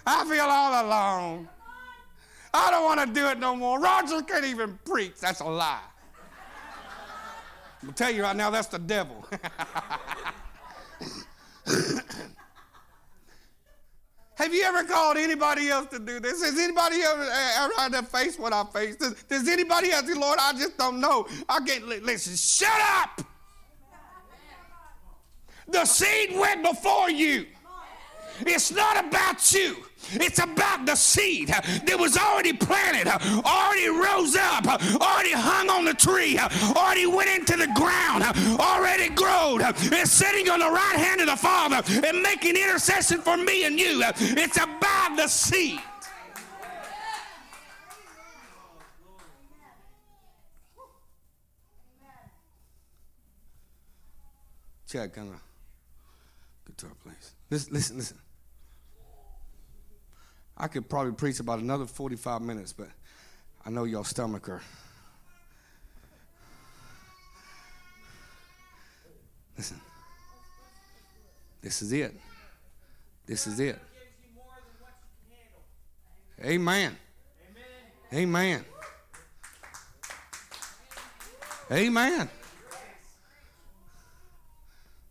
I 0.07 0.25
feel 0.25 0.45
all 0.45 0.87
alone. 0.87 1.49
I 2.55 2.71
don't 2.71 2.85
want 2.85 3.01
to 3.01 3.07
do 3.13 3.27
it 3.29 3.39
no 3.39 3.57
more. 3.57 3.81
Roger 3.81 4.23
can't 4.23 4.45
even 4.45 4.79
preach. 4.85 5.19
That's 5.21 5.41
a 5.41 5.45
lie. 5.45 5.81
I'll 7.85 7.93
tell 7.93 8.11
you 8.11 8.23
right 8.23 8.37
now, 8.37 8.51
that's 8.51 8.69
the 8.69 8.79
devil. 8.79 9.25
Have 14.35 14.53
you 14.53 14.63
ever 14.65 14.85
called 14.85 15.17
anybody 15.19 15.69
else 15.69 15.87
to 15.89 15.99
do 15.99 16.19
this? 16.19 16.43
Has 16.45 16.59
anybody 16.59 16.97
ever, 17.03 17.23
eh, 17.23 17.53
ever 17.59 17.73
had 17.77 17.93
to 17.93 18.03
face 18.03 18.39
what 18.39 18.53
I 18.53 18.65
face? 18.65 18.97
Does, 18.97 19.23
does 19.25 19.47
anybody 19.49 19.93
else 19.93 20.09
Lord, 20.17 20.39
I 20.41 20.53
just 20.53 20.77
don't 20.77 21.01
know. 21.01 21.27
I 21.49 21.61
can't, 21.61 21.87
listen, 21.87 22.35
shut 22.35 22.81
up. 22.81 23.25
The 25.69 25.85
seed 25.85 26.37
went 26.37 26.65
before 26.65 27.11
you. 27.11 27.47
It's 28.41 28.73
not 28.73 29.05
about 29.05 29.53
you. 29.53 29.77
It's 30.13 30.39
about 30.39 30.87
the 30.87 30.95
seed 30.95 31.49
that 31.49 31.97
was 31.99 32.17
already 32.17 32.53
planted, 32.53 33.09
already 33.45 33.89
rose 33.89 34.37
up, 34.37 34.67
already 35.01 35.33
hung 35.33 35.71
on 35.71 35.85
the 35.85 35.95
tree, 35.95 36.39
already 36.77 37.07
went 37.07 37.31
into 37.31 37.57
the 37.57 37.73
ground, 37.75 38.25
already 38.61 39.09
grown, 39.11 39.63
and 39.63 40.09
sitting 40.09 40.49
on 40.51 40.61
the 40.61 40.71
right 40.71 40.97
hand 40.97 41.21
of 41.21 41.27
the 41.27 41.37
Father 41.37 41.83
and 42.07 42.23
making 42.23 42.57
intercession 42.57 43.21
for 43.21 43.37
me 43.37 43.65
and 43.65 43.79
you. 43.79 44.03
It's 44.19 44.57
about 44.57 45.17
the 45.17 45.29
seed. 45.29 45.81
Chad, 54.89 55.11
kind 55.15 55.31
of 55.31 55.41
guitar, 56.67 56.91
please. 57.03 57.33
Listen, 57.49 57.73
listen, 57.73 57.97
listen. 57.97 58.22
I 60.63 60.69
could 60.69 60.89
probably 60.89 61.11
preach 61.11 61.41
about 61.41 61.59
another 61.59 61.87
45 61.87 62.41
minutes, 62.41 62.73
but 62.73 62.87
I 63.67 63.71
know 63.71 63.83
your 63.83 64.05
stomach 64.05 64.49
are. 64.49 64.63
Listen. 69.59 69.81
This 71.63 71.83
is 71.83 71.93
it. 71.93 72.15
This 73.27 73.49
is 73.49 73.59
it. 73.59 73.77
Amen. 76.45 76.97
Amen. 78.13 78.65
Amen. 81.73 82.31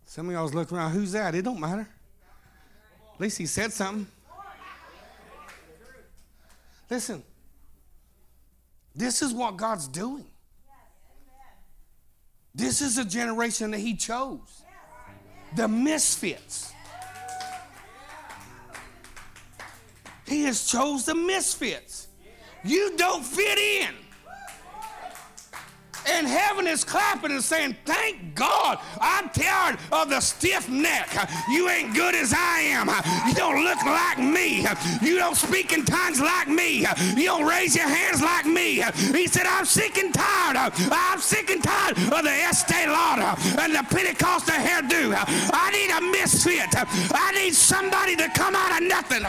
Some 0.06 0.28
of 0.28 0.32
y'all's 0.32 0.54
looking 0.54 0.78
around, 0.78 0.92
who's 0.92 1.12
that? 1.12 1.34
It 1.34 1.42
don't 1.42 1.60
matter. 1.60 1.86
At 3.14 3.20
least 3.20 3.36
he 3.36 3.44
said 3.44 3.70
something. 3.70 4.06
Listen, 6.92 7.22
this 8.94 9.22
is 9.22 9.32
what 9.32 9.56
God's 9.56 9.88
doing. 9.88 10.26
This 12.54 12.82
is 12.82 12.98
a 12.98 13.04
generation 13.06 13.70
that 13.70 13.78
He 13.78 13.96
chose 13.96 14.62
the 15.56 15.66
misfits. 15.68 16.70
He 20.26 20.44
has 20.44 20.66
chose 20.66 21.06
the 21.06 21.14
misfits. 21.14 22.08
You 22.62 22.94
don't 22.98 23.24
fit 23.24 23.56
in. 23.56 23.94
And 26.08 26.26
heaven 26.26 26.66
is 26.66 26.84
clapping 26.84 27.30
and 27.30 27.42
saying, 27.42 27.76
Thank 27.84 28.34
God, 28.34 28.78
I'm 29.00 29.28
tired 29.30 29.78
of 29.90 30.08
the 30.08 30.20
stiff 30.20 30.68
neck. 30.68 31.08
You 31.50 31.68
ain't 31.68 31.94
good 31.94 32.14
as 32.14 32.32
I 32.36 32.60
am. 32.60 32.88
You 33.28 33.34
don't 33.34 33.64
look 33.64 33.82
like 33.84 34.18
me. 34.18 34.66
You 35.02 35.18
don't 35.18 35.36
speak 35.36 35.72
in 35.72 35.84
tongues 35.84 36.20
like 36.20 36.48
me. 36.48 36.86
You 37.16 37.26
don't 37.26 37.46
raise 37.46 37.76
your 37.76 37.88
hands 37.88 38.22
like 38.22 38.46
me. 38.46 38.82
He 39.12 39.26
said, 39.26 39.46
I'm 39.46 39.64
sick 39.64 39.98
and 39.98 40.12
tired. 40.12 40.56
I'm 40.56 41.20
sick 41.20 41.50
and 41.50 41.62
tired 41.62 41.98
of 41.98 42.22
the 42.24 42.30
Estee 42.30 42.86
Lauder 42.86 43.40
and 43.60 43.74
the 43.74 43.82
Pentecostal 43.88 44.54
hairdo. 44.54 45.14
I 45.52 45.70
need 45.70 45.90
a 45.90 46.00
misfit. 46.10 46.70
I 47.14 47.32
need 47.32 47.54
somebody 47.54 48.16
to 48.16 48.28
come 48.30 48.54
out 48.54 48.80
of 48.80 48.88
nothing. 48.88 49.22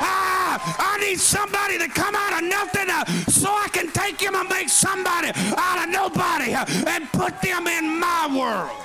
Ah, 0.00 0.94
I 0.94 0.98
need 1.00 1.18
somebody 1.18 1.78
to 1.78 1.88
come 1.88 2.14
out 2.14 2.42
of 2.42 2.48
nothing 2.48 2.88
uh, 2.90 3.04
so 3.30 3.48
I 3.50 3.68
can 3.68 3.90
take 3.90 4.20
him 4.20 4.34
and 4.34 4.48
make 4.48 4.68
somebody 4.68 5.30
out 5.56 5.84
of 5.84 5.90
nobody 5.90 6.54
uh, 6.54 6.64
and 6.86 7.10
put 7.12 7.40
them 7.42 7.66
in 7.66 7.98
my 7.98 8.28
world. 8.36 8.84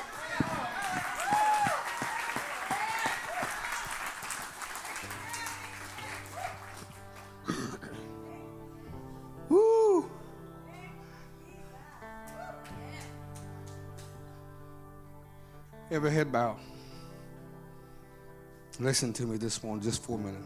Woo. 9.49 10.09
Every 15.91 16.11
head 16.11 16.31
bow. 16.31 16.57
Listen 18.79 19.13
to 19.13 19.27
me 19.27 19.37
this 19.37 19.63
morning, 19.63 19.83
just 19.83 20.01
for 20.01 20.17
a 20.17 20.21
minute. 20.21 20.41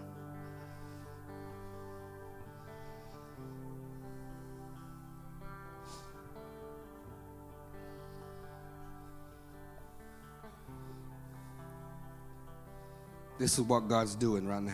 This 13.37 13.53
is 13.53 13.61
what 13.61 13.87
God's 13.87 14.15
doing 14.15 14.47
right 14.47 14.61
now. 14.61 14.73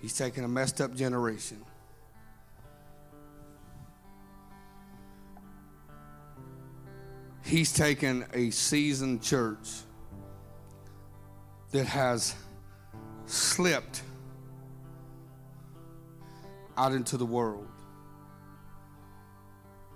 He's 0.00 0.16
taking 0.16 0.44
a 0.44 0.48
messed 0.48 0.80
up 0.80 0.94
generation. 0.94 1.64
He's 7.42 7.72
taken 7.72 8.26
a 8.32 8.50
seasoned 8.50 9.22
church 9.22 9.68
that 11.70 11.86
has 11.86 12.34
slipped 13.26 14.02
out 16.76 16.92
into 16.92 17.16
the 17.16 17.26
world. 17.26 17.68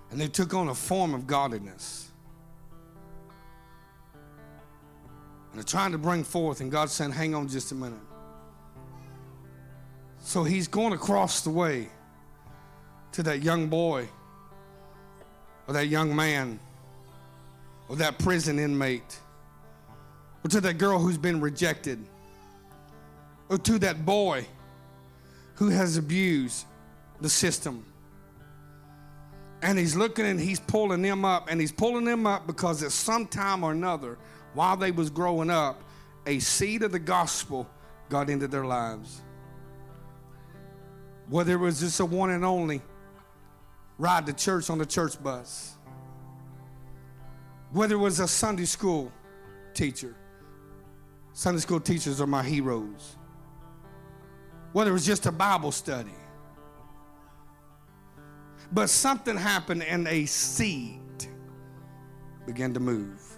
And 0.09 0.19
they 0.19 0.27
took 0.27 0.53
on 0.53 0.69
a 0.69 0.75
form 0.75 1.13
of 1.13 1.27
godliness. 1.27 2.10
And 5.51 5.59
they're 5.59 5.63
trying 5.63 5.91
to 5.91 5.97
bring 5.97 6.23
forth, 6.23 6.61
and 6.61 6.71
God's 6.71 6.93
saying, 6.93 7.11
hang 7.11 7.35
on 7.35 7.47
just 7.47 7.71
a 7.71 7.75
minute. 7.75 7.99
So 10.23 10.43
he's 10.43 10.67
going 10.67 10.93
across 10.93 11.41
the 11.41 11.49
way 11.49 11.89
to 13.11 13.23
that 13.23 13.43
young 13.43 13.67
boy 13.67 14.07
or 15.67 15.73
that 15.73 15.87
young 15.87 16.15
man 16.15 16.59
or 17.89 17.97
that 17.97 18.17
prison 18.19 18.59
inmate 18.59 19.19
or 20.43 20.49
to 20.49 20.61
that 20.61 20.77
girl 20.77 20.99
who's 20.99 21.17
been 21.17 21.41
rejected 21.41 21.99
or 23.49 23.57
to 23.57 23.77
that 23.79 24.05
boy 24.05 24.45
who 25.55 25.69
has 25.69 25.97
abused 25.97 26.65
the 27.19 27.29
system. 27.29 27.85
And 29.61 29.77
he's 29.77 29.95
looking 29.95 30.25
and 30.25 30.39
he's 30.39 30.59
pulling 30.59 31.01
them 31.01 31.25
up 31.25 31.47
and 31.51 31.59
he's 31.59 31.71
pulling 31.71 32.05
them 32.05 32.25
up 32.25 32.47
because 32.47 32.81
at 32.81 32.91
some 32.91 33.27
time 33.27 33.63
or 33.63 33.71
another 33.71 34.17
while 34.53 34.77
they 34.77 34.91
was 34.91 35.09
growing 35.09 35.49
up, 35.49 35.83
a 36.25 36.39
seed 36.39 36.83
of 36.83 36.91
the 36.91 36.99
gospel 36.99 37.69
got 38.09 38.29
into 38.29 38.47
their 38.47 38.65
lives. 38.65 39.21
Whether 41.29 41.53
it 41.53 41.59
was 41.59 41.79
just 41.79 41.99
a 41.99 42.05
one 42.05 42.31
and 42.31 42.43
only 42.43 42.81
ride 43.97 44.25
to 44.25 44.33
church 44.33 44.69
on 44.69 44.77
the 44.77 44.85
church 44.85 45.21
bus, 45.21 45.77
whether 47.71 47.95
it 47.95 47.99
was 47.99 48.19
a 48.19 48.27
Sunday 48.27 48.65
school 48.65 49.11
teacher, 49.73 50.15
Sunday 51.33 51.61
school 51.61 51.79
teachers 51.79 52.19
are 52.19 52.27
my 52.27 52.43
heroes, 52.43 53.15
whether 54.73 54.89
it 54.89 54.93
was 54.93 55.05
just 55.05 55.25
a 55.25 55.31
Bible 55.31 55.71
study, 55.71 56.11
but 58.73 58.89
something 58.89 59.37
happened 59.37 59.83
and 59.83 60.07
a 60.07 60.25
seed 60.25 60.99
began 62.45 62.73
to 62.73 62.79
move. 62.81 63.30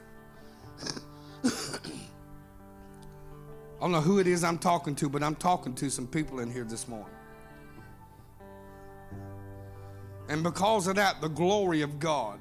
I 1.44 1.50
don't 3.82 3.92
know 3.92 4.02
who 4.02 4.20
it 4.20 4.28
is 4.28 4.44
I'm 4.44 4.58
talking 4.58 4.96
to, 4.96 5.10
but 5.10 5.22
I'm 5.24 5.36
talking 5.36 5.76
to 5.76 5.90
some 5.90 6.08
people 6.08 6.40
in 6.40 6.52
here 6.52 6.64
this 6.64 6.88
morning. 6.88 7.14
And 10.30 10.42
because 10.42 10.88
of 10.88 10.96
that, 10.96 11.20
the 11.22 11.28
glory 11.28 11.82
of 11.82 12.00
God 12.00 12.40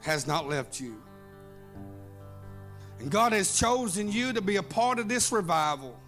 has 0.00 0.26
not 0.26 0.48
left 0.48 0.80
you. 0.80 1.02
And 3.00 3.10
God 3.10 3.32
has 3.32 3.58
chosen 3.58 4.10
you 4.10 4.32
to 4.32 4.40
be 4.40 4.56
a 4.56 4.62
part 4.62 4.98
of 4.98 5.08
this 5.08 5.32
revival. 5.32 5.98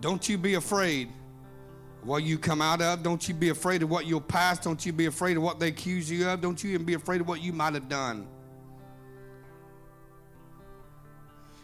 Don't 0.00 0.28
you 0.28 0.38
be 0.38 0.54
afraid 0.54 1.08
what 2.08 2.22
you 2.22 2.38
come 2.38 2.62
out 2.62 2.80
of. 2.80 3.02
Don't 3.02 3.28
you 3.28 3.34
be 3.34 3.50
afraid 3.50 3.82
of 3.82 3.90
what 3.90 4.06
you'll 4.06 4.22
pass. 4.22 4.58
Don't 4.58 4.84
you 4.84 4.94
be 4.94 5.04
afraid 5.04 5.36
of 5.36 5.42
what 5.42 5.60
they 5.60 5.68
accuse 5.68 6.10
you 6.10 6.26
of. 6.26 6.40
Don't 6.40 6.64
you 6.64 6.70
even 6.70 6.86
be 6.86 6.94
afraid 6.94 7.20
of 7.20 7.28
what 7.28 7.42
you 7.42 7.52
might 7.52 7.74
have 7.74 7.86
done. 7.86 8.26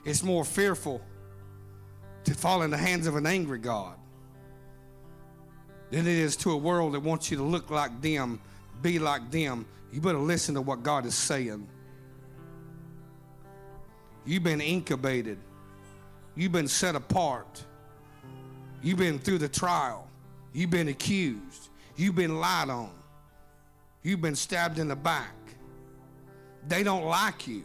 It's 0.05 0.23
more 0.23 0.45
fearful 0.45 1.01
to 2.25 2.35
fall 2.35 2.61
in 2.61 2.71
the 2.71 2.77
hands 2.77 3.07
of 3.07 3.17
an 3.17 3.25
angry 3.25 3.59
God 3.59 3.97
than 5.91 6.01
it 6.01 6.09
is 6.09 6.37
to 6.37 6.51
a 6.53 6.57
world 6.57 6.93
that 6.93 7.01
wants 7.01 7.31
you 7.31 7.39
to 7.39 7.43
look 7.43 7.71
like 7.71 8.03
them, 8.03 8.39
be 8.83 8.99
like 8.99 9.31
them. 9.31 9.65
You 9.93 10.03
better 10.03 10.19
listen 10.19 10.55
to 10.57 10.61
what 10.61 10.83
God 10.83 11.07
is 11.07 11.15
saying. 11.15 11.67
You've 14.27 14.43
been 14.43 14.61
incubated. 14.61 15.39
You've 16.37 16.53
been 16.53 16.69
set 16.69 16.97
apart. 16.97 17.65
You've 18.83 18.99
been 18.99 19.19
through 19.19 19.39
the 19.39 19.49
trial. 19.49 20.07
You've 20.55 20.71
been 20.71 20.89
accused. 20.89 21.69
You've 21.97 22.15
been 22.15 22.39
lied 22.39 22.71
on. 22.71 22.91
You've 24.03 24.23
been 24.23 24.37
stabbed 24.37 24.79
in 24.79 24.89
the 24.89 24.97
back. 24.97 25.35
They 26.69 26.83
don't 26.83 27.05
like 27.05 27.47
you. 27.47 27.65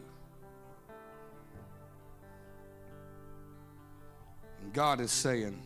And 4.62 4.74
God 4.74 5.00
is 5.00 5.12
saying, 5.12 5.62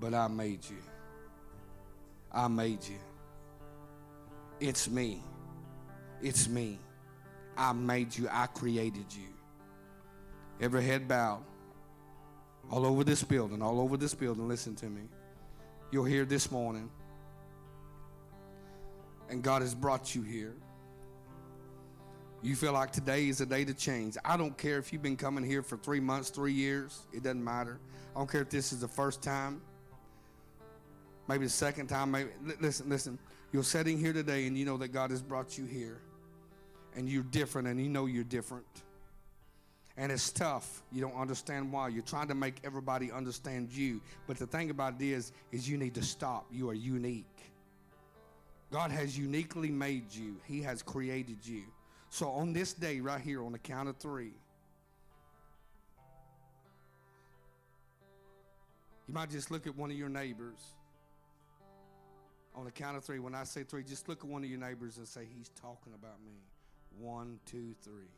But 0.00 0.14
I 0.14 0.28
made 0.28 0.60
you. 0.70 0.78
I 2.32 2.48
made 2.48 2.86
you. 2.86 2.98
It's 4.60 4.88
me. 4.88 5.20
It's 6.22 6.48
me. 6.48 6.78
I 7.56 7.72
made 7.72 8.16
you. 8.16 8.28
I 8.30 8.46
created 8.46 9.06
you. 9.10 9.28
Every 10.60 10.82
head 10.82 11.08
bowed. 11.08 11.42
All 12.70 12.84
over 12.84 13.04
this 13.04 13.22
building, 13.22 13.62
all 13.62 13.80
over 13.80 13.96
this 13.96 14.14
building, 14.14 14.48
listen 14.48 14.74
to 14.76 14.86
me. 14.86 15.02
You're 15.90 16.06
here 16.06 16.24
this 16.24 16.50
morning. 16.50 16.90
And 19.28 19.42
God 19.42 19.62
has 19.62 19.74
brought 19.74 20.14
you 20.14 20.22
here. 20.22 20.54
You 22.42 22.54
feel 22.54 22.72
like 22.72 22.92
today 22.92 23.28
is 23.28 23.40
a 23.40 23.46
day 23.46 23.64
to 23.64 23.74
change. 23.74 24.16
I 24.24 24.36
don't 24.36 24.56
care 24.56 24.78
if 24.78 24.92
you've 24.92 25.02
been 25.02 25.16
coming 25.16 25.44
here 25.44 25.62
for 25.62 25.76
three 25.76 26.00
months, 26.00 26.30
three 26.30 26.52
years. 26.52 27.06
It 27.12 27.22
doesn't 27.22 27.42
matter. 27.42 27.80
I 28.14 28.18
don't 28.18 28.30
care 28.30 28.42
if 28.42 28.50
this 28.50 28.72
is 28.72 28.80
the 28.80 28.88
first 28.88 29.22
time, 29.22 29.60
maybe 31.28 31.44
the 31.44 31.50
second 31.50 31.88
time. 31.88 32.10
Maybe 32.10 32.30
listen, 32.60 32.88
listen. 32.88 33.18
You're 33.52 33.64
sitting 33.64 33.98
here 33.98 34.12
today, 34.12 34.46
and 34.46 34.56
you 34.56 34.64
know 34.64 34.76
that 34.76 34.88
God 34.88 35.10
has 35.10 35.22
brought 35.22 35.58
you 35.58 35.64
here, 35.66 36.00
and 36.94 37.08
you're 37.08 37.24
different, 37.24 37.68
and 37.68 37.80
you 37.80 37.88
know 37.88 38.06
you're 38.06 38.24
different. 38.24 38.66
And 39.98 40.12
it's 40.12 40.30
tough. 40.30 40.82
You 40.92 41.00
don't 41.00 41.16
understand 41.16 41.72
why. 41.72 41.88
You're 41.88 42.02
trying 42.02 42.28
to 42.28 42.34
make 42.34 42.60
everybody 42.64 43.10
understand 43.10 43.72
you. 43.72 44.02
But 44.26 44.36
the 44.36 44.46
thing 44.46 44.70
about 44.70 45.00
it 45.00 45.04
is, 45.04 45.32
is 45.52 45.68
you 45.68 45.78
need 45.78 45.94
to 45.94 46.02
stop. 46.02 46.46
You 46.52 46.68
are 46.68 46.74
unique. 46.74 47.24
God 48.70 48.90
has 48.90 49.16
uniquely 49.16 49.70
made 49.70 50.12
you. 50.12 50.36
He 50.44 50.60
has 50.62 50.82
created 50.82 51.38
you. 51.44 51.62
So 52.10 52.28
on 52.28 52.52
this 52.52 52.72
day, 52.72 53.00
right 53.00 53.20
here, 53.20 53.42
on 53.42 53.52
the 53.52 53.58
count 53.58 53.88
of 53.88 53.96
three, 53.96 54.32
you 59.06 59.14
might 59.14 59.30
just 59.30 59.50
look 59.50 59.66
at 59.66 59.76
one 59.76 59.90
of 59.90 59.96
your 59.96 60.08
neighbors. 60.08 60.58
On 62.54 62.64
the 62.64 62.70
count 62.70 62.96
of 62.96 63.04
three, 63.04 63.18
when 63.18 63.34
I 63.34 63.44
say 63.44 63.62
three, 63.62 63.82
just 63.82 64.08
look 64.08 64.24
at 64.24 64.30
one 64.30 64.42
of 64.42 64.50
your 64.50 64.58
neighbors 64.58 64.96
and 64.96 65.06
say, 65.06 65.26
He's 65.36 65.50
talking 65.60 65.92
about 65.94 66.18
me. 66.24 66.32
One, 66.98 67.38
two, 67.44 67.74
three. 67.82 68.08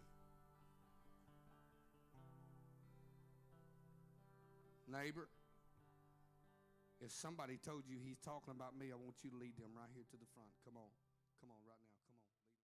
Neighbor, 4.89 5.29
if 7.01 7.13
somebody 7.13 7.59
told 7.61 7.85
you 7.87 7.99
he's 8.03 8.19
talking 8.19 8.51
about 8.57 8.77
me, 8.77 8.91
I 8.91 8.97
want 8.97 9.21
you 9.23 9.31
to 9.31 9.37
lead 9.37 9.57
them 9.57 9.77
right 9.77 9.91
here 9.95 10.05
to 10.11 10.17
the 10.17 10.27
front. 10.35 10.51
Come 10.65 10.81
on. 10.81 10.91